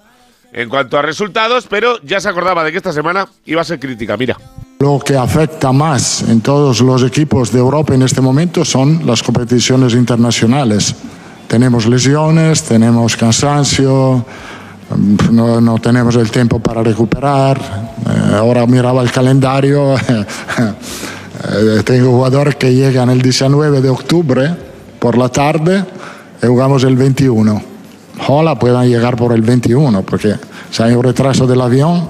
en 0.53 0.69
cuanto 0.69 0.97
a 0.97 1.01
resultados, 1.01 1.65
pero 1.67 1.99
ya 2.03 2.19
se 2.19 2.29
acordaba 2.29 2.63
de 2.63 2.71
que 2.71 2.77
esta 2.77 2.93
semana 2.93 3.27
iba 3.45 3.61
a 3.61 3.65
ser 3.65 3.79
crítica. 3.79 4.15
Mira. 4.15 4.37
Lo 4.79 4.99
que 4.99 5.17
afecta 5.17 5.71
más 5.71 6.23
en 6.23 6.41
todos 6.41 6.81
los 6.81 7.03
equipos 7.03 7.51
de 7.51 7.59
Europa 7.59 7.95
en 7.95 8.03
este 8.03 8.21
momento 8.21 8.63
son 8.63 9.05
las 9.05 9.23
competiciones 9.23 9.93
internacionales. 9.93 10.95
Tenemos 11.47 11.85
lesiones, 11.87 12.63
tenemos 12.63 13.15
cansancio, 13.15 14.25
mm, 14.89 15.35
no, 15.35 15.61
no 15.61 15.79
tenemos 15.79 16.15
el 16.17 16.29
tiempo 16.29 16.59
para 16.59 16.83
recuperar. 16.83 17.57
Eh, 17.59 18.35
ahora 18.35 18.67
miraba 18.67 19.01
el 19.01 19.11
calendario, 19.11 19.95
eh, 19.97 21.81
tengo 21.83 22.11
jugadores 22.11 22.55
que 22.55 22.73
llegan 22.73 23.09
el 23.09 23.21
19 23.21 23.81
de 23.81 23.89
octubre 23.89 24.55
por 24.99 25.17
la 25.17 25.29
tarde 25.29 25.83
y 26.41 26.45
jugamos 26.45 26.83
el 26.83 26.95
21. 26.95 27.72
Ojalá 28.19 28.57
puedan 28.57 28.87
llegar 28.87 29.15
por 29.15 29.33
el 29.33 29.41
21, 29.41 30.03
porque 30.03 30.35
si 30.69 30.83
hay 30.83 30.93
un 30.93 31.03
retraso 31.03 31.47
del 31.47 31.61
avión, 31.61 32.07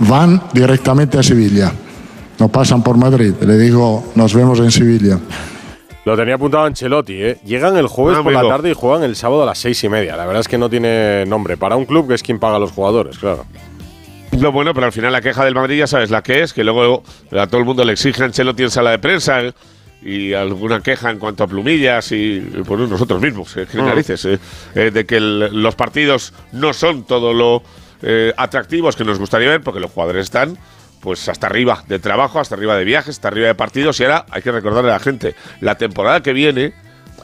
van 0.00 0.42
directamente 0.52 1.18
a 1.18 1.22
Sevilla. 1.22 1.72
No 2.38 2.48
pasan 2.48 2.82
por 2.82 2.96
Madrid. 2.96 3.34
Le 3.40 3.56
digo, 3.58 4.04
nos 4.14 4.34
vemos 4.34 4.60
en 4.60 4.70
Sevilla. 4.70 5.18
Lo 6.04 6.16
tenía 6.16 6.36
apuntado 6.36 6.64
Ancelotti, 6.64 7.14
¿eh? 7.14 7.38
Llegan 7.44 7.76
el 7.76 7.86
jueves 7.86 8.18
Ah, 8.20 8.22
por 8.22 8.32
la 8.32 8.42
tarde 8.42 8.70
y 8.70 8.74
juegan 8.74 9.02
el 9.02 9.16
sábado 9.16 9.42
a 9.42 9.46
las 9.46 9.58
seis 9.58 9.82
y 9.84 9.88
media. 9.88 10.16
La 10.16 10.24
verdad 10.24 10.40
es 10.40 10.48
que 10.48 10.56
no 10.56 10.70
tiene 10.70 11.26
nombre. 11.26 11.56
Para 11.56 11.76
un 11.76 11.84
club 11.84 12.08
que 12.08 12.14
es 12.14 12.22
quien 12.22 12.38
paga 12.38 12.56
a 12.56 12.58
los 12.58 12.70
jugadores, 12.70 13.18
claro. 13.18 13.44
Lo 14.38 14.52
bueno, 14.52 14.72
pero 14.72 14.86
al 14.86 14.92
final 14.92 15.12
la 15.12 15.20
queja 15.20 15.44
del 15.44 15.54
Madrid 15.54 15.78
ya 15.78 15.86
sabes 15.86 16.10
la 16.10 16.22
que 16.22 16.42
es, 16.42 16.52
que 16.52 16.62
luego 16.62 17.02
a 17.36 17.46
todo 17.48 17.58
el 17.58 17.64
mundo 17.66 17.84
le 17.84 17.92
exige 17.92 18.22
a 18.22 18.26
Ancelotti 18.26 18.62
en 18.62 18.70
sala 18.70 18.90
de 18.92 18.98
prensa 19.00 19.42
¿eh? 19.42 19.52
Y 20.02 20.32
alguna 20.32 20.80
queja 20.80 21.10
en 21.10 21.18
cuanto 21.18 21.44
a 21.44 21.46
plumillas 21.46 22.12
y 22.12 22.40
por 22.66 22.78
nosotros 22.78 23.20
mismos, 23.20 23.56
eh, 23.56 23.66
qué 23.70 23.78
Mm. 23.82 23.86
narices, 23.86 24.24
eh, 24.26 24.38
eh, 24.74 24.90
de 24.90 25.04
que 25.06 25.16
el- 25.16 25.62
los 25.62 25.74
partidos 25.74 26.32
no 26.52 26.72
son 26.72 27.04
todo 27.04 27.32
lo 27.34 27.62
atractivos 28.36 28.94
que 28.94 29.04
nos 29.04 29.18
gustaría 29.18 29.48
ver, 29.48 29.60
porque 29.60 29.80
los 29.80 29.90
jugadores 29.90 30.22
están 30.24 30.56
pues 31.00 31.28
hasta 31.28 31.46
arriba 31.48 31.82
de 31.88 31.98
trabajo, 31.98 32.38
hasta 32.40 32.54
arriba 32.54 32.76
de 32.76 32.84
viajes, 32.84 33.10
hasta 33.16 33.26
arriba 33.28 33.48
de 33.48 33.54
partidos 33.56 33.98
y 34.00 34.04
ahora 34.04 34.24
hay 34.30 34.40
que 34.42 34.52
recordarle 34.52 34.90
a 34.90 34.94
la 34.94 34.98
gente, 35.00 35.34
la 35.60 35.76
temporada 35.76 36.22
que 36.22 36.32
viene 36.32 36.74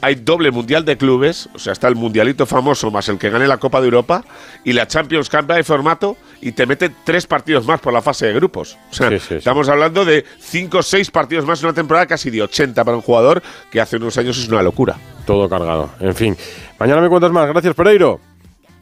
hay 0.01 0.15
doble 0.15 0.51
mundial 0.51 0.85
de 0.85 0.97
clubes, 0.97 1.49
o 1.53 1.59
sea, 1.59 1.73
está 1.73 1.87
el 1.87 1.95
mundialito 1.95 2.45
famoso 2.45 2.91
más 2.91 3.09
el 3.09 3.17
que 3.17 3.29
gane 3.29 3.47
la 3.47 3.57
Copa 3.57 3.79
de 3.79 3.85
Europa 3.85 4.23
y 4.63 4.73
la 4.73 4.87
Champions 4.87 5.29
cambia 5.29 5.55
de 5.55 5.63
formato 5.63 6.17
y 6.41 6.51
te 6.51 6.65
mete 6.65 6.91
tres 7.03 7.27
partidos 7.27 7.65
más 7.65 7.79
por 7.79 7.93
la 7.93 8.01
fase 8.01 8.27
de 8.27 8.33
grupos. 8.33 8.77
O 8.91 8.93
sea, 8.93 9.09
estamos 9.09 9.69
hablando 9.69 10.05
de 10.05 10.25
cinco 10.39 10.79
o 10.79 10.83
seis 10.83 11.11
partidos 11.11 11.45
más 11.45 11.59
en 11.61 11.67
una 11.67 11.75
temporada 11.75 12.05
casi 12.05 12.29
de 12.29 12.41
80 12.41 12.83
para 12.83 12.97
un 12.97 13.03
jugador 13.03 13.41
que 13.71 13.81
hace 13.81 13.97
unos 13.97 14.17
años 14.17 14.37
es 14.37 14.47
una 14.47 14.61
locura. 14.61 14.97
Todo 15.25 15.49
cargado. 15.49 15.89
En 15.99 16.13
fin. 16.13 16.37
Mañana 16.79 17.01
me 17.01 17.09
cuentas 17.09 17.31
más. 17.31 17.47
Gracias, 17.47 17.73
Pereiro. 17.73 18.34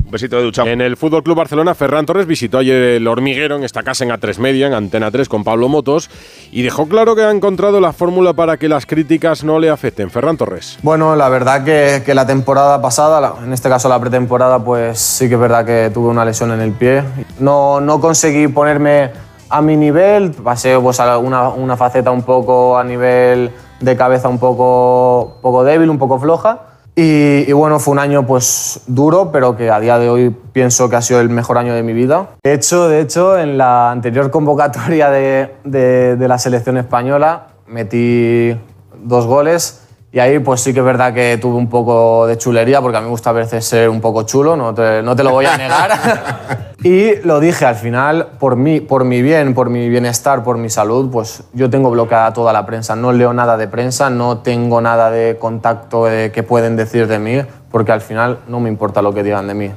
Un 0.05 0.11
besito 0.11 0.35
de 0.35 0.43
ducha. 0.43 0.63
En 0.63 0.81
el 0.81 0.97
Fútbol 0.97 1.23
Club 1.23 1.37
Barcelona, 1.37 1.73
Ferran 1.75 2.05
Torres 2.05 2.27
visitó 2.27 2.57
ayer 2.57 2.75
el 2.75 3.07
hormiguero 3.07 3.55
en 3.55 3.63
esta 3.63 3.83
casa 3.83 4.03
en 4.03 4.11
A3 4.11 4.37
Media, 4.37 4.67
en 4.67 4.73
Antena 4.73 5.09
3, 5.09 5.29
con 5.29 5.43
Pablo 5.43 5.69
Motos, 5.69 6.09
y 6.51 6.61
dejó 6.61 6.87
claro 6.87 7.15
que 7.15 7.23
ha 7.23 7.31
encontrado 7.31 7.79
la 7.79 7.93
fórmula 7.93 8.33
para 8.33 8.57
que 8.57 8.67
las 8.67 8.85
críticas 8.85 9.43
no 9.43 9.59
le 9.59 9.69
afecten. 9.69 10.09
Ferran 10.09 10.37
Torres. 10.37 10.77
Bueno, 10.83 11.15
la 11.15 11.29
verdad 11.29 11.63
que, 11.63 12.03
que 12.05 12.13
la 12.13 12.27
temporada 12.27 12.81
pasada, 12.81 13.35
en 13.43 13.53
este 13.53 13.69
caso 13.69 13.89
la 13.89 13.99
pretemporada, 13.99 14.63
pues 14.63 14.99
sí 14.99 15.27
que 15.29 15.35
es 15.35 15.39
verdad 15.39 15.65
que 15.65 15.89
tuve 15.93 16.09
una 16.09 16.25
lesión 16.25 16.51
en 16.51 16.61
el 16.61 16.73
pie. 16.73 17.03
No, 17.39 17.79
no 17.79 17.99
conseguí 17.99 18.47
ponerme 18.47 19.11
a 19.49 19.61
mi 19.61 19.77
nivel, 19.77 20.31
pasé 20.31 20.77
pues, 20.79 20.99
a 20.99 21.17
una, 21.17 21.49
una 21.49 21.77
faceta 21.77 22.11
un 22.11 22.23
poco 22.23 22.77
a 22.77 22.83
nivel 22.83 23.51
de 23.79 23.97
cabeza 23.97 24.27
un 24.27 24.39
poco, 24.39 25.37
poco 25.41 25.63
débil, 25.63 25.89
un 25.89 25.97
poco 25.97 26.19
floja. 26.19 26.72
Y, 26.95 27.49
y 27.49 27.51
bueno, 27.53 27.79
fue 27.79 27.91
un 27.93 27.99
año 27.99 28.25
pues 28.27 28.81
duro, 28.85 29.31
pero 29.31 29.55
que 29.57 29.71
a 29.71 29.79
día 29.79 29.97
de 29.97 30.09
hoy 30.09 30.35
pienso 30.51 30.89
que 30.89 30.95
ha 30.95 31.01
sido 31.01 31.21
el 31.21 31.29
mejor 31.29 31.57
año 31.57 31.73
de 31.73 31.81
mi 31.81 31.93
vida. 31.93 32.27
De 32.43 32.53
hecho, 32.53 32.87
de 32.87 32.99
hecho 33.01 33.37
en 33.39 33.57
la 33.57 33.89
anterior 33.89 34.29
convocatoria 34.29 35.09
de, 35.09 35.55
de- 35.63 36.15
de 36.15 36.27
la 36.27 36.37
selección 36.37 36.77
española 36.77 37.47
metí 37.65 38.55
dos 39.03 39.25
goles 39.25 39.82
y 40.13 40.19
ahí 40.19 40.37
pues 40.37 40.61
sí 40.61 40.75
que 40.75 40.79
es 40.81 40.85
verdad 40.85 41.11
que 41.11 41.39
tuve 41.39 41.55
un 41.55 41.67
poco 41.67 42.27
de 42.27 42.37
chulería, 42.37 42.79
porque 42.81 42.97
a 42.97 42.99
mí 43.01 43.05
me 43.05 43.09
gusta 43.09 43.31
a 43.31 43.33
veces 43.33 43.65
ser 43.65 43.89
un 43.89 43.99
poco 43.99 44.21
chulo, 44.21 44.55
no 44.55 44.71
te, 44.71 45.01
no 45.01 45.15
te 45.15 45.23
lo 45.23 45.31
voy 45.31 45.45
a 45.45 45.57
negar. 45.57 46.75
y 46.83 47.15
lo 47.25 47.39
dije, 47.39 47.65
al 47.65 47.73
final, 47.73 48.27
por 48.39 48.55
mí, 48.55 48.79
por 48.79 49.05
mi 49.05 49.23
bien, 49.23 49.55
por 49.55 49.71
mi 49.71 49.89
bienestar, 49.89 50.43
por 50.43 50.59
mi 50.59 50.69
salud, 50.69 51.09
pues 51.11 51.45
yo 51.53 51.67
tengo 51.71 51.89
bloqueada 51.89 52.31
toda 52.31 52.53
la 52.53 52.63
prensa. 52.63 52.95
No 52.95 53.11
leo 53.11 53.33
nada 53.33 53.57
de 53.57 53.67
prensa, 53.67 54.11
no 54.11 54.37
tengo 54.37 54.81
nada 54.81 55.09
de 55.09 55.37
contacto 55.39 56.05
de 56.05 56.31
que 56.31 56.43
pueden 56.43 56.75
decir 56.75 57.07
de 57.07 57.17
mí, 57.17 57.41
porque 57.71 57.91
al 57.91 58.01
final 58.01 58.37
no 58.47 58.59
me 58.59 58.69
importa 58.69 59.01
lo 59.01 59.15
que 59.15 59.23
digan 59.23 59.47
de 59.47 59.53
mí. 59.55 59.71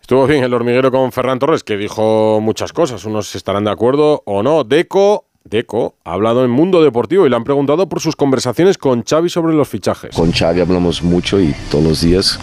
Estuvo 0.00 0.26
bien 0.26 0.44
el 0.44 0.52
hormiguero 0.54 0.90
con 0.90 1.12
Ferran 1.12 1.38
Torres, 1.38 1.62
que 1.62 1.76
dijo 1.76 2.38
muchas 2.40 2.72
cosas. 2.72 3.04
Unos 3.04 3.34
estarán 3.34 3.64
de 3.64 3.70
acuerdo 3.70 4.22
o 4.24 4.42
no. 4.42 4.64
Deco, 4.64 5.23
Deco 5.48 5.96
ha 6.04 6.14
hablado 6.14 6.42
en 6.42 6.50
Mundo 6.50 6.82
Deportivo 6.82 7.26
y 7.26 7.30
le 7.30 7.36
han 7.36 7.44
preguntado 7.44 7.86
por 7.86 8.00
sus 8.00 8.16
conversaciones 8.16 8.78
con 8.78 9.04
Xavi 9.04 9.28
sobre 9.28 9.52
los 9.52 9.68
fichajes. 9.68 10.16
Con 10.16 10.32
Xavi 10.32 10.60
hablamos 10.60 11.02
mucho 11.02 11.38
y 11.38 11.54
todos 11.70 11.84
los 11.84 12.00
días, 12.00 12.40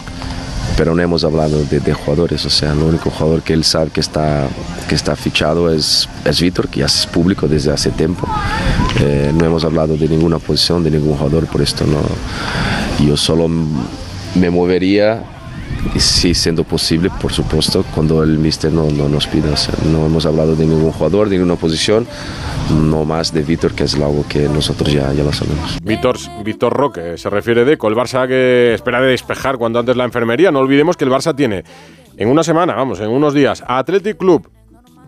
pero 0.76 0.94
no 0.94 1.02
hemos 1.02 1.24
hablado 1.24 1.64
de, 1.64 1.80
de 1.80 1.94
jugadores. 1.94 2.46
O 2.46 2.50
sea, 2.50 2.72
el 2.72 2.78
único 2.78 3.10
jugador 3.10 3.42
que 3.42 3.54
él 3.54 3.64
sabe 3.64 3.90
que 3.90 3.98
está, 3.98 4.46
que 4.88 4.94
está 4.94 5.16
fichado 5.16 5.72
es, 5.74 6.08
es 6.24 6.40
Víctor, 6.40 6.68
que 6.68 6.78
ya 6.80 6.86
es 6.86 7.06
público 7.08 7.48
desde 7.48 7.72
hace 7.72 7.90
tiempo. 7.90 8.28
Eh, 9.00 9.32
no 9.34 9.46
hemos 9.46 9.64
hablado 9.64 9.96
de 9.96 10.08
ninguna 10.08 10.38
posición, 10.38 10.84
de 10.84 10.92
ningún 10.92 11.16
jugador, 11.16 11.48
por 11.48 11.60
esto 11.60 11.84
no. 11.84 12.02
Yo 13.04 13.16
solo 13.16 13.48
me 13.48 14.48
movería, 14.48 15.24
y 15.94 16.00
sí, 16.00 16.34
siendo 16.34 16.64
posible, 16.64 17.10
por 17.20 17.32
supuesto, 17.32 17.84
cuando 17.94 18.22
el 18.22 18.38
míster 18.38 18.72
no, 18.72 18.90
no 18.90 19.08
nos 19.08 19.26
pida. 19.26 19.54
No 19.90 20.06
hemos 20.06 20.24
hablado 20.26 20.56
de 20.56 20.66
ningún 20.66 20.92
jugador, 20.92 21.28
de 21.28 21.36
ninguna 21.36 21.56
posición, 21.56 22.06
no 22.70 23.04
más 23.04 23.32
de 23.32 23.42
Víctor, 23.42 23.74
que 23.74 23.84
es 23.84 23.94
algo 23.94 24.24
que 24.28 24.48
nosotros 24.48 24.92
ya, 24.92 25.12
ya 25.12 25.24
lo 25.24 25.32
sabemos. 25.32 25.78
Víctor, 25.82 26.16
Víctor 26.44 26.72
Roque 26.72 27.18
se 27.18 27.28
refiere 27.28 27.64
Deco, 27.64 27.88
el 27.88 27.94
Barça 27.94 28.26
que 28.26 28.74
espera 28.74 29.00
de 29.00 29.08
despejar 29.08 29.58
cuando 29.58 29.78
antes 29.78 29.96
la 29.96 30.04
enfermería. 30.04 30.50
No 30.50 30.60
olvidemos 30.60 30.96
que 30.96 31.04
el 31.04 31.10
Barça 31.10 31.34
tiene 31.34 31.64
en 32.16 32.28
una 32.28 32.42
semana, 32.42 32.74
vamos, 32.74 33.00
en 33.00 33.08
unos 33.08 33.34
días, 33.34 33.62
Athletic 33.66 34.16
Club, 34.16 34.48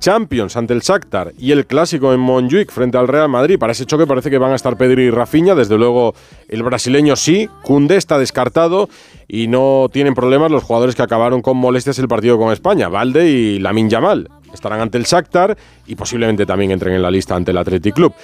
Champions 0.05 0.57
ante 0.57 0.75
el 0.75 0.81
Shakhtar 0.81 1.33
y 1.39 1.53
el 1.53 1.67
clásico 1.67 2.13
en 2.13 2.21
Montjuic 2.21 2.71
frente 2.71 2.99
al 2.99 3.09
Real 3.09 3.29
Madrid. 3.31 3.59
Para 3.59 3.73
ese 3.73 3.87
choque 3.87 4.07
parece 4.07 4.29
que 4.29 4.37
van 4.37 4.53
a 4.53 4.57
estar 4.57 4.77
Pedri 4.77 5.05
y 5.05 5.11
Rafinha. 5.11 5.55
Desde 5.55 5.79
luego 5.79 6.15
el 6.49 6.63
brasileño 6.63 7.17
sí. 7.17 7.49
Koundé 7.63 7.97
está 7.97 8.19
descartado 8.19 8.91
y 9.29 9.49
no 9.49 9.89
tienen 9.93 10.15
problemas 10.15 10.51
los 10.51 10.63
jugadores 10.63 10.95
que 10.95 11.03
acabaron 11.03 11.43
con 11.43 11.57
molestias 11.57 11.99
el 11.99 12.09
partido 12.09 12.39
con 12.39 12.53
España. 12.53 12.89
Valde 12.89 13.29
y 13.29 13.59
Lamin 13.59 13.89
Yamal 13.89 14.29
estarán 14.53 14.81
ante 14.81 14.99
el 14.99 15.05
Shakhtar 15.05 15.57
y 15.87 15.95
posiblemente 15.97 16.47
también 16.47 16.71
entren 16.71 16.95
en 16.95 17.03
la 17.03 17.11
lista 17.11 17.35
ante 17.35 17.51
el 17.51 17.59
Athletic 17.59 17.95
Club. 17.95 18.15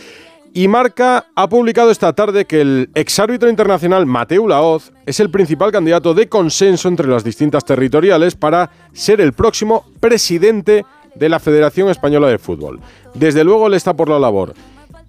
Y 0.52 0.66
Marca 0.66 1.26
ha 1.36 1.48
publicado 1.48 1.92
esta 1.92 2.12
tarde 2.12 2.44
que 2.44 2.60
el 2.60 2.90
exárbitro 2.94 3.48
internacional 3.48 4.04
Mateu 4.04 4.48
Laoz 4.48 4.90
es 5.06 5.20
el 5.20 5.30
principal 5.30 5.70
candidato 5.70 6.12
de 6.12 6.28
consenso 6.28 6.88
entre 6.88 7.06
las 7.06 7.22
distintas 7.22 7.64
territoriales 7.64 8.34
para 8.34 8.70
ser 8.92 9.20
el 9.20 9.32
próximo 9.32 9.84
presidente 10.00 10.84
de 11.14 11.28
la 11.28 11.38
Federación 11.38 11.88
Española 11.88 12.28
de 12.28 12.38
Fútbol. 12.38 12.80
Desde 13.14 13.44
luego 13.44 13.68
él 13.68 13.74
está 13.74 13.94
por 13.94 14.08
la 14.08 14.18
labor 14.18 14.54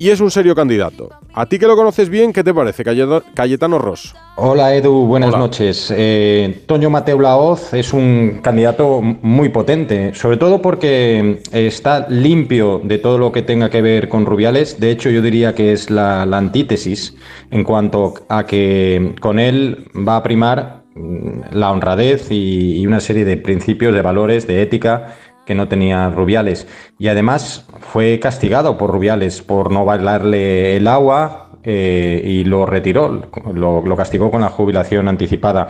y 0.02 0.10
es 0.10 0.20
un 0.20 0.32
serio 0.32 0.56
candidato. 0.56 1.10
A 1.32 1.46
ti 1.46 1.60
que 1.60 1.68
lo 1.68 1.76
conoces 1.76 2.10
bien, 2.10 2.34
¿qué 2.34 2.44
te 2.44 2.56
parece, 2.56 2.84
Cayetano- 2.84 3.78
Ross? 3.78 4.16
Hola 4.36 4.74
Edu, 4.76 5.06
buenas 5.06 5.30
noches. 5.38 5.94
Eh, 5.96 6.64
Toño 6.66 6.90
Mateo 6.90 7.20
Laoz 7.22 7.72
es 7.76 7.94
un 7.94 8.40
candidato 8.42 9.00
muy 9.04 9.50
potente, 9.50 10.16
sobre 10.16 10.38
todo 10.38 10.60
porque 10.60 11.44
está 11.52 12.08
limpio 12.10 12.82
de 12.84 12.98
todo 12.98 13.20
lo 13.20 13.32
que 13.32 13.44
tenga 13.44 13.70
que 13.70 13.84
ver 13.84 14.10
con 14.10 14.26
Rubiales. 14.26 14.80
De 14.80 14.90
hecho, 14.90 15.12
yo 15.12 15.22
diría 15.22 15.54
que 15.54 15.72
es 15.72 15.92
la, 15.92 16.26
la 16.26 16.40
antítesis 16.40 17.16
en 17.52 17.64
cuanto 17.64 18.16
a 18.28 18.48
que 18.48 19.14
con 19.22 19.38
él 19.38 19.86
va 19.96 20.16
a 20.16 20.24
primar 20.24 20.82
mm, 20.96 21.42
la 21.52 21.72
honradez 21.72 22.32
y, 22.32 22.80
y 22.82 22.88
una 22.88 23.02
serie 23.02 23.24
de 23.24 23.38
principios, 23.38 23.94
de 23.94 24.02
valores, 24.02 24.48
de 24.48 24.64
ética 24.64 25.16
que 25.46 25.56
no 25.56 25.68
tenía 25.68 26.10
Rubiales. 26.10 26.68
Y 26.98 27.08
además 27.08 27.66
fue 27.80 28.20
castigado 28.20 28.78
por 28.78 28.92
Rubiales 28.92 29.42
por 29.42 29.72
no 29.72 29.86
bailarle 29.86 30.78
el 30.78 30.88
agua 30.88 31.52
eh, 31.64 32.22
y 32.24 32.44
lo 32.44 32.66
retiró, 32.66 33.22
lo, 33.54 33.96
castigó 33.96 34.32
con 34.32 34.42
la 34.42 34.50
jubilación 34.50 35.08
anticipada. 35.08 35.70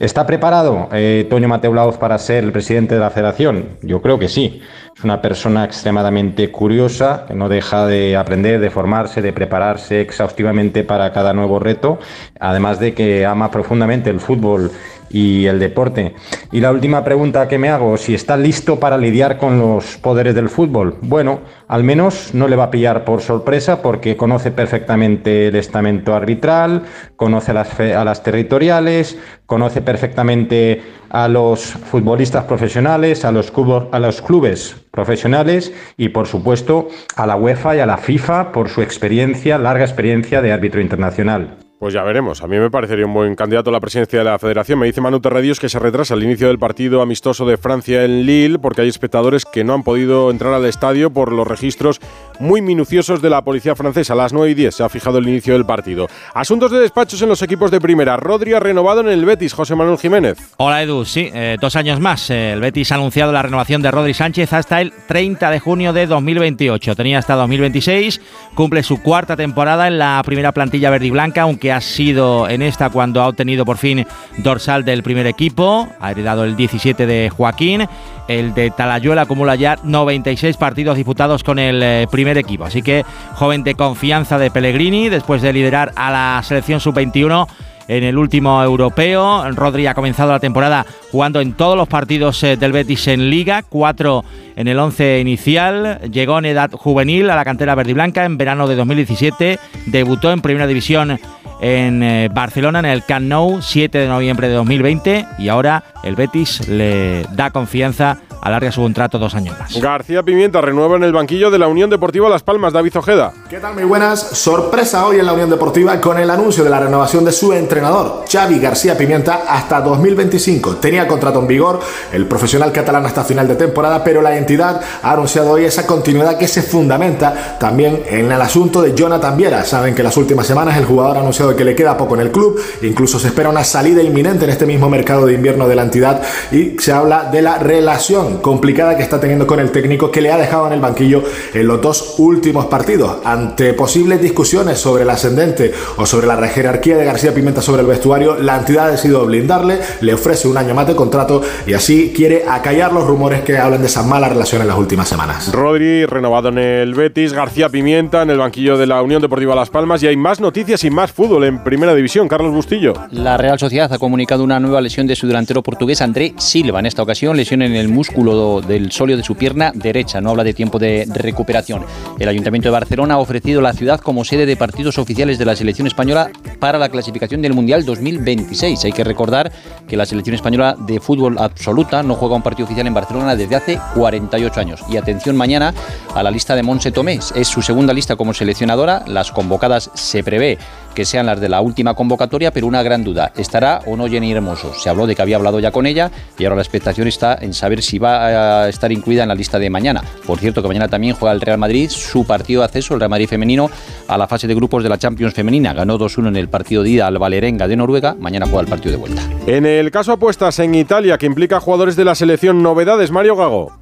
¿Está 0.00 0.26
preparado 0.26 0.88
eh, 0.92 1.26
Toño 1.30 1.46
Mateo 1.46 1.72
Laoz 1.72 1.98
para 1.98 2.18
ser 2.18 2.42
el 2.42 2.52
presidente 2.52 2.94
de 2.94 3.00
la 3.00 3.10
federación? 3.10 3.76
Yo 3.82 4.02
creo 4.02 4.18
que 4.18 4.28
sí. 4.28 4.60
Es 4.96 5.04
una 5.04 5.22
persona 5.22 5.64
extremadamente 5.64 6.50
curiosa, 6.50 7.26
que 7.28 7.34
no 7.34 7.48
deja 7.48 7.86
de 7.86 8.16
aprender, 8.16 8.58
de 8.58 8.70
formarse, 8.70 9.22
de 9.22 9.32
prepararse 9.32 10.00
exhaustivamente 10.00 10.82
para 10.82 11.12
cada 11.12 11.32
nuevo 11.32 11.60
reto, 11.60 12.00
además 12.40 12.80
de 12.80 12.92
que 12.92 13.24
ama 13.24 13.52
profundamente 13.52 14.10
el 14.10 14.18
fútbol 14.18 14.72
y 15.10 15.46
el 15.46 15.58
deporte. 15.58 16.14
Y 16.52 16.60
la 16.60 16.70
última 16.70 17.04
pregunta 17.04 17.48
que 17.48 17.58
me 17.58 17.68
hago, 17.68 17.96
si 17.96 18.14
está 18.14 18.36
listo 18.36 18.78
para 18.78 18.96
lidiar 18.96 19.36
con 19.36 19.58
los 19.58 19.96
poderes 19.98 20.34
del 20.34 20.48
fútbol. 20.48 20.96
Bueno, 21.02 21.40
al 21.68 21.84
menos 21.84 22.30
no 22.32 22.48
le 22.48 22.56
va 22.56 22.64
a 22.64 22.70
pillar 22.70 23.04
por 23.04 23.20
sorpresa 23.20 23.82
porque 23.82 24.16
conoce 24.16 24.50
perfectamente 24.50 25.48
el 25.48 25.56
estamento 25.56 26.14
arbitral, 26.14 26.84
conoce 27.16 27.50
a 27.50 27.54
las, 27.54 27.80
a 27.80 28.04
las 28.04 28.22
territoriales, 28.22 29.18
conoce 29.46 29.82
perfectamente 29.82 30.82
a 31.10 31.28
los 31.28 31.62
futbolistas 31.62 32.44
profesionales, 32.44 33.24
a 33.24 33.32
los, 33.32 33.52
a 33.90 33.98
los 33.98 34.22
clubes 34.22 34.76
profesionales 34.92 35.72
y 35.96 36.10
por 36.10 36.26
supuesto 36.26 36.88
a 37.16 37.26
la 37.26 37.36
UEFA 37.36 37.76
y 37.76 37.80
a 37.80 37.86
la 37.86 37.96
FIFA 37.96 38.52
por 38.52 38.68
su 38.68 38.80
experiencia, 38.80 39.58
larga 39.58 39.84
experiencia 39.84 40.40
de 40.40 40.52
árbitro 40.52 40.80
internacional. 40.80 41.69
Pues 41.80 41.94
ya 41.94 42.02
veremos. 42.02 42.42
A 42.42 42.46
mí 42.46 42.58
me 42.58 42.70
parecería 42.70 43.06
un 43.06 43.14
buen 43.14 43.34
candidato 43.34 43.70
a 43.70 43.72
la 43.72 43.80
presidencia 43.80 44.18
de 44.18 44.26
la 44.26 44.38
federación. 44.38 44.78
Me 44.78 44.84
dice 44.84 45.00
Manu 45.00 45.18
Terredios 45.20 45.58
que 45.58 45.70
se 45.70 45.78
retrasa 45.78 46.12
el 46.12 46.22
inicio 46.22 46.48
del 46.48 46.58
partido 46.58 47.00
amistoso 47.00 47.46
de 47.46 47.56
Francia 47.56 48.04
en 48.04 48.26
Lille 48.26 48.58
porque 48.58 48.82
hay 48.82 48.88
espectadores 48.88 49.46
que 49.46 49.64
no 49.64 49.72
han 49.72 49.82
podido 49.82 50.30
entrar 50.30 50.52
al 50.52 50.66
estadio 50.66 51.08
por 51.10 51.32
los 51.32 51.48
registros 51.48 51.98
muy 52.40 52.62
minuciosos 52.62 53.22
de 53.22 53.30
la 53.30 53.42
policía 53.42 53.76
francesa. 53.76 54.14
A 54.14 54.16
las 54.16 54.32
9 54.32 54.50
y 54.50 54.54
10 54.54 54.74
se 54.74 54.82
ha 54.82 54.88
fijado 54.88 55.18
el 55.18 55.28
inicio 55.28 55.52
del 55.52 55.64
partido. 55.64 56.08
Asuntos 56.34 56.70
de 56.70 56.80
despachos 56.80 57.20
en 57.22 57.28
los 57.28 57.42
equipos 57.42 57.70
de 57.70 57.80
primera. 57.80 58.16
Rodri 58.16 58.54
ha 58.54 58.60
renovado 58.60 59.00
en 59.02 59.08
el 59.08 59.24
Betis, 59.24 59.52
José 59.52 59.74
Manuel 59.74 59.98
Jiménez. 59.98 60.38
Hola 60.56 60.82
Edu, 60.82 61.04
sí, 61.04 61.30
eh, 61.32 61.56
dos 61.60 61.76
años 61.76 62.00
más. 62.00 62.30
Eh, 62.30 62.52
el 62.52 62.60
Betis 62.60 62.90
ha 62.92 62.96
anunciado 62.96 63.32
la 63.32 63.42
renovación 63.42 63.82
de 63.82 63.90
Rodri 63.90 64.14
Sánchez 64.14 64.52
hasta 64.52 64.80
el 64.80 64.92
30 65.06 65.50
de 65.50 65.60
junio 65.60 65.92
de 65.92 66.06
2028. 66.06 66.96
Tenía 66.96 67.18
hasta 67.18 67.34
2026, 67.34 68.20
cumple 68.54 68.82
su 68.82 69.02
cuarta 69.02 69.36
temporada 69.36 69.86
en 69.86 69.98
la 69.98 70.22
primera 70.24 70.52
plantilla 70.52 70.90
verde 70.90 71.06
y 71.06 71.10
blanca, 71.10 71.42
aunque 71.42 71.72
ha 71.72 71.80
sido 71.80 72.48
en 72.48 72.62
esta 72.62 72.90
cuando 72.90 73.20
ha 73.20 73.28
obtenido 73.28 73.64
por 73.64 73.76
fin 73.76 74.06
dorsal 74.38 74.84
del 74.84 75.02
primer 75.02 75.26
equipo. 75.26 75.88
Ha 76.00 76.10
heredado 76.10 76.44
el 76.44 76.56
17 76.56 77.06
de 77.06 77.30
Joaquín. 77.30 77.86
El 78.28 78.54
de 78.54 78.70
Talayuela 78.70 79.22
acumula 79.22 79.56
ya 79.56 79.76
96 79.82 80.56
partidos 80.56 80.96
disputados 80.96 81.42
con 81.42 81.58
el 81.58 81.82
eh, 81.82 82.06
equipo. 82.38 82.64
Así 82.64 82.82
que 82.82 83.04
joven 83.34 83.62
de 83.62 83.74
confianza 83.74 84.38
de 84.38 84.50
Pellegrini, 84.50 85.08
después 85.08 85.42
de 85.42 85.52
liderar 85.52 85.92
a 85.96 86.10
la 86.10 86.42
selección 86.42 86.80
sub-21 86.80 87.46
en 87.90 88.04
el 88.04 88.18
último 88.18 88.62
europeo. 88.62 89.50
Rodri 89.50 89.88
ha 89.88 89.94
comenzado 89.94 90.30
la 90.30 90.38
temporada 90.38 90.86
jugando 91.10 91.40
en 91.40 91.54
todos 91.54 91.76
los 91.76 91.88
partidos 91.88 92.42
eh, 92.44 92.56
del 92.56 92.70
Betis 92.70 93.08
en 93.08 93.30
Liga, 93.30 93.62
cuatro 93.68 94.24
en 94.54 94.68
el 94.68 94.78
once 94.78 95.18
inicial. 95.18 96.00
Llegó 96.10 96.38
en 96.38 96.44
edad 96.46 96.70
juvenil 96.70 97.28
a 97.30 97.36
la 97.36 97.44
cantera 97.44 97.74
verde 97.74 97.90
y 97.90 97.94
blanca 97.94 98.24
en 98.24 98.38
verano 98.38 98.68
de 98.68 98.76
2017. 98.76 99.58
Debutó 99.86 100.30
en 100.30 100.40
Primera 100.40 100.68
División 100.68 101.18
en 101.60 102.02
eh, 102.02 102.28
Barcelona, 102.32 102.78
en 102.78 102.86
el 102.86 103.04
Camp 103.04 103.26
Nou, 103.26 103.60
7 103.60 103.98
de 103.98 104.06
noviembre 104.06 104.48
de 104.48 104.54
2020. 104.54 105.26
Y 105.38 105.48
ahora 105.48 105.82
el 106.04 106.14
Betis 106.14 106.68
le 106.68 107.24
da 107.32 107.50
confianza 107.50 108.18
alarga 108.40 108.72
su 108.72 108.82
contrato 108.82 109.18
dos 109.18 109.34
años 109.34 109.58
más. 109.58 109.80
García 109.80 110.22
Pimienta 110.22 110.60
renueva 110.60 110.96
en 110.96 111.04
el 111.04 111.12
banquillo 111.12 111.50
de 111.50 111.58
la 111.58 111.68
Unión 111.68 111.90
Deportiva 111.90 112.28
Las 112.28 112.42
Palmas, 112.42 112.72
David 112.72 112.96
Ojeda. 112.96 113.32
¿Qué 113.48 113.58
tal? 113.58 113.74
Muy 113.74 113.84
buenas. 113.84 114.20
Sorpresa 114.20 115.06
hoy 115.06 115.18
en 115.18 115.26
la 115.26 115.32
Unión 115.32 115.50
Deportiva 115.50 116.00
con 116.00 116.18
el 116.18 116.30
anuncio 116.30 116.64
de 116.64 116.70
la 116.70 116.80
renovación 116.80 117.24
de 117.24 117.32
su 117.32 117.52
entrenador, 117.52 118.24
Xavi 118.30 118.58
García 118.58 118.96
Pimienta, 118.96 119.42
hasta 119.48 119.80
2025. 119.80 120.76
Tenía 120.76 121.06
contrato 121.06 121.40
en 121.40 121.46
vigor 121.46 121.80
el 122.12 122.26
profesional 122.26 122.72
catalán 122.72 123.06
hasta 123.06 123.24
final 123.24 123.46
de 123.48 123.56
temporada, 123.56 124.02
pero 124.02 124.22
la 124.22 124.36
entidad 124.36 124.80
ha 125.02 125.12
anunciado 125.12 125.50
hoy 125.52 125.64
esa 125.64 125.86
continuidad 125.86 126.38
que 126.38 126.48
se 126.48 126.62
fundamenta 126.62 127.58
también 127.58 128.02
en 128.06 128.30
el 128.30 128.40
asunto 128.40 128.82
de 128.82 128.94
Jonathan 128.94 129.36
Viera. 129.36 129.64
Saben 129.64 129.94
que 129.94 130.02
las 130.02 130.16
últimas 130.16 130.46
semanas 130.46 130.76
el 130.76 130.84
jugador 130.84 131.16
ha 131.16 131.20
anunciado 131.20 131.54
que 131.54 131.64
le 131.64 131.74
queda 131.74 131.96
poco 131.96 132.14
en 132.14 132.22
el 132.22 132.30
club, 132.30 132.60
incluso 132.82 133.18
se 133.18 133.28
espera 133.28 133.48
una 133.48 133.64
salida 133.64 134.02
inminente 134.02 134.44
en 134.44 134.50
este 134.50 134.66
mismo 134.66 134.88
mercado 134.88 135.26
de 135.26 135.34
invierno 135.34 135.68
de 135.68 135.74
la 135.74 135.82
entidad 135.82 136.22
y 136.50 136.78
se 136.78 136.92
habla 136.92 137.24
de 137.30 137.42
la 137.42 137.58
relación 137.58 138.29
complicada 138.38 138.96
que 138.96 139.02
está 139.02 139.20
teniendo 139.20 139.46
con 139.46 139.60
el 139.60 139.70
técnico 139.70 140.10
que 140.10 140.20
le 140.20 140.30
ha 140.30 140.36
dejado 140.36 140.66
en 140.66 140.74
el 140.74 140.80
banquillo 140.80 141.22
en 141.52 141.66
los 141.66 141.80
dos 141.80 142.14
últimos 142.18 142.66
partidos. 142.66 143.18
Ante 143.24 143.74
posibles 143.74 144.20
discusiones 144.20 144.78
sobre 144.78 145.02
el 145.02 145.10
ascendente 145.10 145.72
o 145.96 146.06
sobre 146.06 146.26
la 146.26 146.36
jerarquía 146.48 146.96
de 146.96 147.04
García 147.04 147.34
Pimenta 147.34 147.62
sobre 147.62 147.82
el 147.82 147.86
vestuario, 147.86 148.36
la 148.36 148.56
entidad 148.58 148.86
ha 148.86 148.90
decidido 148.90 149.24
blindarle, 149.26 149.78
le 150.00 150.14
ofrece 150.14 150.48
un 150.48 150.56
año 150.56 150.74
más 150.74 150.86
de 150.86 150.96
contrato 150.96 151.42
y 151.66 151.74
así 151.74 152.12
quiere 152.14 152.44
acallar 152.48 152.92
los 152.92 153.06
rumores 153.06 153.42
que 153.42 153.58
hablan 153.58 153.80
de 153.80 153.86
esa 153.86 154.02
mala 154.02 154.28
relación 154.28 154.62
en 154.62 154.68
las 154.68 154.78
últimas 154.78 155.08
semanas. 155.08 155.52
Rodri 155.52 156.06
renovado 156.06 156.48
en 156.48 156.58
el 156.58 156.94
Betis, 156.94 157.32
García 157.32 157.68
Pimienta 157.68 158.22
en 158.22 158.30
el 158.30 158.38
banquillo 158.38 158.76
de 158.76 158.86
la 158.86 159.02
Unión 159.02 159.22
Deportiva 159.22 159.54
Las 159.54 159.70
Palmas 159.70 160.02
y 160.02 160.06
hay 160.06 160.16
más 160.16 160.40
noticias 160.40 160.84
y 160.84 160.90
más 160.90 161.12
fútbol 161.12 161.44
en 161.44 161.62
Primera 161.62 161.94
División. 161.94 162.28
Carlos 162.28 162.52
Bustillo. 162.52 162.94
La 163.10 163.36
Real 163.36 163.58
Sociedad 163.58 163.92
ha 163.92 163.98
comunicado 163.98 164.44
una 164.44 164.60
nueva 164.60 164.80
lesión 164.80 165.06
de 165.06 165.16
su 165.16 165.26
delantero 165.26 165.62
portugués 165.62 166.02
André 166.02 166.34
Silva. 166.36 166.80
En 166.80 166.86
esta 166.86 167.02
ocasión 167.02 167.36
lesión 167.36 167.62
en 167.62 167.74
el 167.74 167.88
músculo 167.88 168.19
del 168.20 168.92
sóleo 168.92 169.16
de 169.16 169.22
su 169.22 169.34
pierna 169.34 169.72
derecha. 169.74 170.20
No 170.20 170.30
habla 170.30 170.44
de 170.44 170.52
tiempo 170.52 170.78
de 170.78 171.06
recuperación. 171.08 171.84
El 172.18 172.28
Ayuntamiento 172.28 172.68
de 172.68 172.72
Barcelona 172.72 173.14
ha 173.14 173.18
ofrecido 173.18 173.60
la 173.60 173.72
ciudad 173.72 174.00
como 174.00 174.24
sede 174.24 174.46
de 174.46 174.56
partidos 174.56 174.98
oficiales 174.98 175.38
de 175.38 175.44
la 175.44 175.56
selección 175.56 175.86
española 175.86 176.30
para 176.58 176.78
la 176.78 176.90
clasificación 176.90 177.40
del 177.40 177.54
Mundial 177.54 177.84
2026. 177.84 178.84
Hay 178.84 178.92
que 178.92 179.04
recordar 179.04 179.50
que 179.88 179.96
la 179.96 180.06
selección 180.06 180.34
española 180.34 180.76
de 180.78 181.00
fútbol 181.00 181.38
absoluta 181.38 182.02
no 182.02 182.14
juega 182.14 182.36
un 182.36 182.42
partido 182.42 182.66
oficial 182.66 182.86
en 182.86 182.94
Barcelona 182.94 183.34
desde 183.36 183.56
hace 183.56 183.80
48 183.94 184.60
años. 184.60 184.80
Y 184.90 184.96
atención 184.96 185.36
mañana 185.36 185.72
a 186.14 186.22
la 186.22 186.30
lista 186.30 186.54
de 186.54 186.62
Monse 186.62 186.92
Tomés. 186.92 187.32
Es 187.34 187.48
su 187.48 187.62
segunda 187.62 187.94
lista 187.94 188.16
como 188.16 188.34
seleccionadora. 188.34 189.04
Las 189.06 189.32
convocadas 189.32 189.90
se 189.94 190.22
prevé 190.22 190.58
que 190.94 191.04
sean 191.04 191.26
las 191.26 191.40
de 191.40 191.48
la 191.48 191.60
última 191.60 191.94
convocatoria, 191.94 192.52
pero 192.52 192.66
una 192.66 192.82
gran 192.82 193.04
duda, 193.04 193.32
¿estará 193.36 193.80
o 193.86 193.96
no 193.96 194.08
Jenny 194.08 194.32
Hermoso? 194.32 194.74
Se 194.74 194.88
habló 194.88 195.06
de 195.06 195.14
que 195.14 195.22
había 195.22 195.36
hablado 195.36 195.60
ya 195.60 195.70
con 195.70 195.86
ella 195.86 196.10
y 196.38 196.44
ahora 196.44 196.56
la 196.56 196.62
expectación 196.62 197.06
está 197.06 197.38
en 197.40 197.54
saber 197.54 197.82
si 197.82 197.98
va 197.98 198.09
a 198.10 198.68
estar 198.68 198.90
incluida 198.92 199.22
en 199.22 199.28
la 199.28 199.34
lista 199.34 199.58
de 199.58 199.70
mañana. 199.70 200.02
Por 200.26 200.38
cierto, 200.38 200.62
que 200.62 200.68
mañana 200.68 200.88
también 200.88 201.14
juega 201.14 201.32
el 201.32 201.40
Real 201.40 201.58
Madrid 201.58 201.88
su 201.90 202.26
partido 202.26 202.60
de 202.60 202.66
acceso, 202.66 202.94
el 202.94 203.00
Real 203.00 203.10
Madrid 203.10 203.28
femenino, 203.28 203.70
a 204.08 204.18
la 204.18 204.26
fase 204.26 204.46
de 204.46 204.54
grupos 204.54 204.82
de 204.82 204.88
la 204.88 204.98
Champions 204.98 205.34
femenina. 205.34 205.72
Ganó 205.72 205.98
2-1 205.98 206.28
en 206.28 206.36
el 206.36 206.48
partido 206.48 206.82
de 206.82 206.90
ida 206.90 207.06
al 207.06 207.18
Valerenga 207.18 207.68
de 207.68 207.76
Noruega, 207.76 208.16
mañana 208.18 208.46
juega 208.46 208.62
el 208.62 208.68
partido 208.68 208.92
de 208.92 208.98
vuelta. 208.98 209.22
En 209.46 209.66
el 209.66 209.90
caso 209.90 210.12
apuestas 210.12 210.58
en 210.58 210.74
Italia, 210.74 211.18
que 211.18 211.26
implica 211.26 211.60
jugadores 211.60 211.96
de 211.96 212.04
la 212.04 212.14
selección, 212.14 212.62
novedades, 212.62 213.10
Mario 213.10 213.36
Gago. 213.36 213.72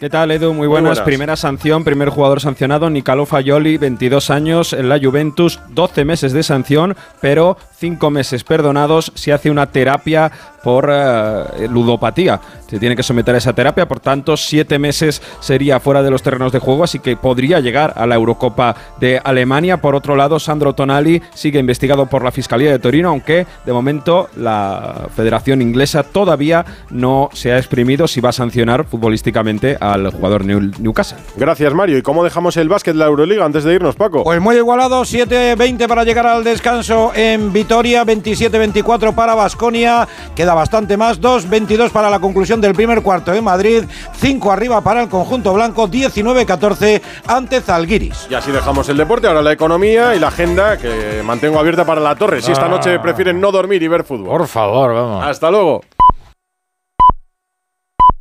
¿Qué 0.00 0.08
tal, 0.08 0.30
Edu? 0.30 0.54
Muy 0.54 0.68
buenas. 0.68 1.00
Primera 1.00 1.34
sanción, 1.34 1.82
primer 1.82 2.08
jugador 2.10 2.40
sancionado, 2.40 2.88
Nicalo 2.88 3.26
Fayoli, 3.26 3.78
22 3.78 4.30
años 4.30 4.72
en 4.72 4.88
la 4.88 5.00
Juventus, 5.00 5.58
12 5.70 6.04
meses 6.04 6.32
de 6.32 6.44
sanción, 6.44 6.94
pero 7.20 7.56
5 7.78 8.08
meses 8.08 8.44
perdonados 8.44 9.10
si 9.16 9.32
hace 9.32 9.50
una 9.50 9.72
terapia 9.72 10.30
por 10.62 10.90
eh, 10.92 11.68
ludopatía. 11.68 12.40
Se 12.68 12.78
tiene 12.78 12.96
que 12.96 13.02
someter 13.02 13.34
a 13.34 13.38
esa 13.38 13.54
terapia, 13.54 13.88
por 13.88 14.00
tanto, 14.00 14.36
7 14.36 14.78
meses 14.78 15.22
sería 15.40 15.80
fuera 15.80 16.02
de 16.02 16.10
los 16.10 16.22
terrenos 16.22 16.52
de 16.52 16.58
juego, 16.58 16.84
así 16.84 16.98
que 16.98 17.16
podría 17.16 17.60
llegar 17.60 17.94
a 17.96 18.06
la 18.06 18.14
Eurocopa 18.14 18.76
de 19.00 19.20
Alemania. 19.24 19.78
Por 19.78 19.94
otro 19.94 20.16
lado, 20.16 20.38
Sandro 20.38 20.74
Tonali 20.74 21.22
sigue 21.34 21.58
investigado 21.58 22.06
por 22.06 22.22
la 22.22 22.30
Fiscalía 22.30 22.70
de 22.70 22.78
Torino, 22.78 23.08
aunque 23.08 23.46
de 23.64 23.72
momento 23.72 24.28
la 24.36 25.08
Federación 25.16 25.62
Inglesa 25.62 26.02
todavía 26.02 26.64
no 26.90 27.30
se 27.32 27.52
ha 27.52 27.56
exprimido 27.56 28.06
si 28.06 28.20
va 28.20 28.30
a 28.30 28.32
sancionar 28.32 28.84
futbolísticamente 28.84 29.76
al 29.80 30.10
jugador 30.10 30.44
Newcastle. 30.44 31.18
Gracias, 31.36 31.72
Mario. 31.72 31.96
¿Y 31.98 32.02
cómo 32.02 32.22
dejamos 32.22 32.56
el 32.58 32.68
básquet 32.68 32.94
de 32.94 32.98
la 32.98 33.06
Euroliga 33.06 33.44
antes 33.44 33.64
de 33.64 33.74
irnos, 33.74 33.96
Paco? 33.96 34.24
Pues 34.24 34.40
muy 34.40 34.56
igualado, 34.56 35.02
7-20 35.02 35.88
para 35.88 36.04
llegar 36.04 36.26
al 36.26 36.44
descanso 36.44 37.12
en 37.14 37.52
Vitoria, 37.52 38.04
27-24 38.04 39.14
para 39.14 39.34
Basconia, 39.34 40.06
queda 40.34 40.47
bastante 40.54 40.96
más, 40.96 41.20
2-22 41.20 41.90
para 41.90 42.10
la 42.10 42.18
conclusión 42.20 42.60
del 42.60 42.74
primer 42.74 43.02
cuarto 43.02 43.32
en 43.34 43.44
Madrid, 43.44 43.84
5 44.16 44.50
arriba 44.52 44.80
para 44.80 45.02
el 45.02 45.08
conjunto 45.08 45.52
blanco, 45.54 45.88
19-14 45.88 47.00
ante 47.26 47.60
Zalgiris. 47.60 48.26
Y 48.30 48.34
así 48.34 48.50
dejamos 48.52 48.88
el 48.88 48.96
deporte, 48.96 49.26
ahora 49.26 49.42
la 49.42 49.52
economía 49.52 50.14
y 50.14 50.18
la 50.18 50.28
agenda 50.28 50.76
que 50.78 51.22
mantengo 51.24 51.58
abierta 51.58 51.84
para 51.84 52.00
la 52.00 52.14
torre. 52.16 52.42
Si 52.42 52.52
esta 52.52 52.66
Ah. 52.66 52.68
noche 52.68 52.98
prefieren 53.00 53.40
no 53.40 53.50
dormir 53.52 53.82
y 53.82 53.88
ver 53.88 54.04
fútbol. 54.04 54.28
Por 54.28 54.46
favor, 54.46 54.94
vamos. 54.94 55.24
Hasta 55.24 55.50
luego. 55.50 55.82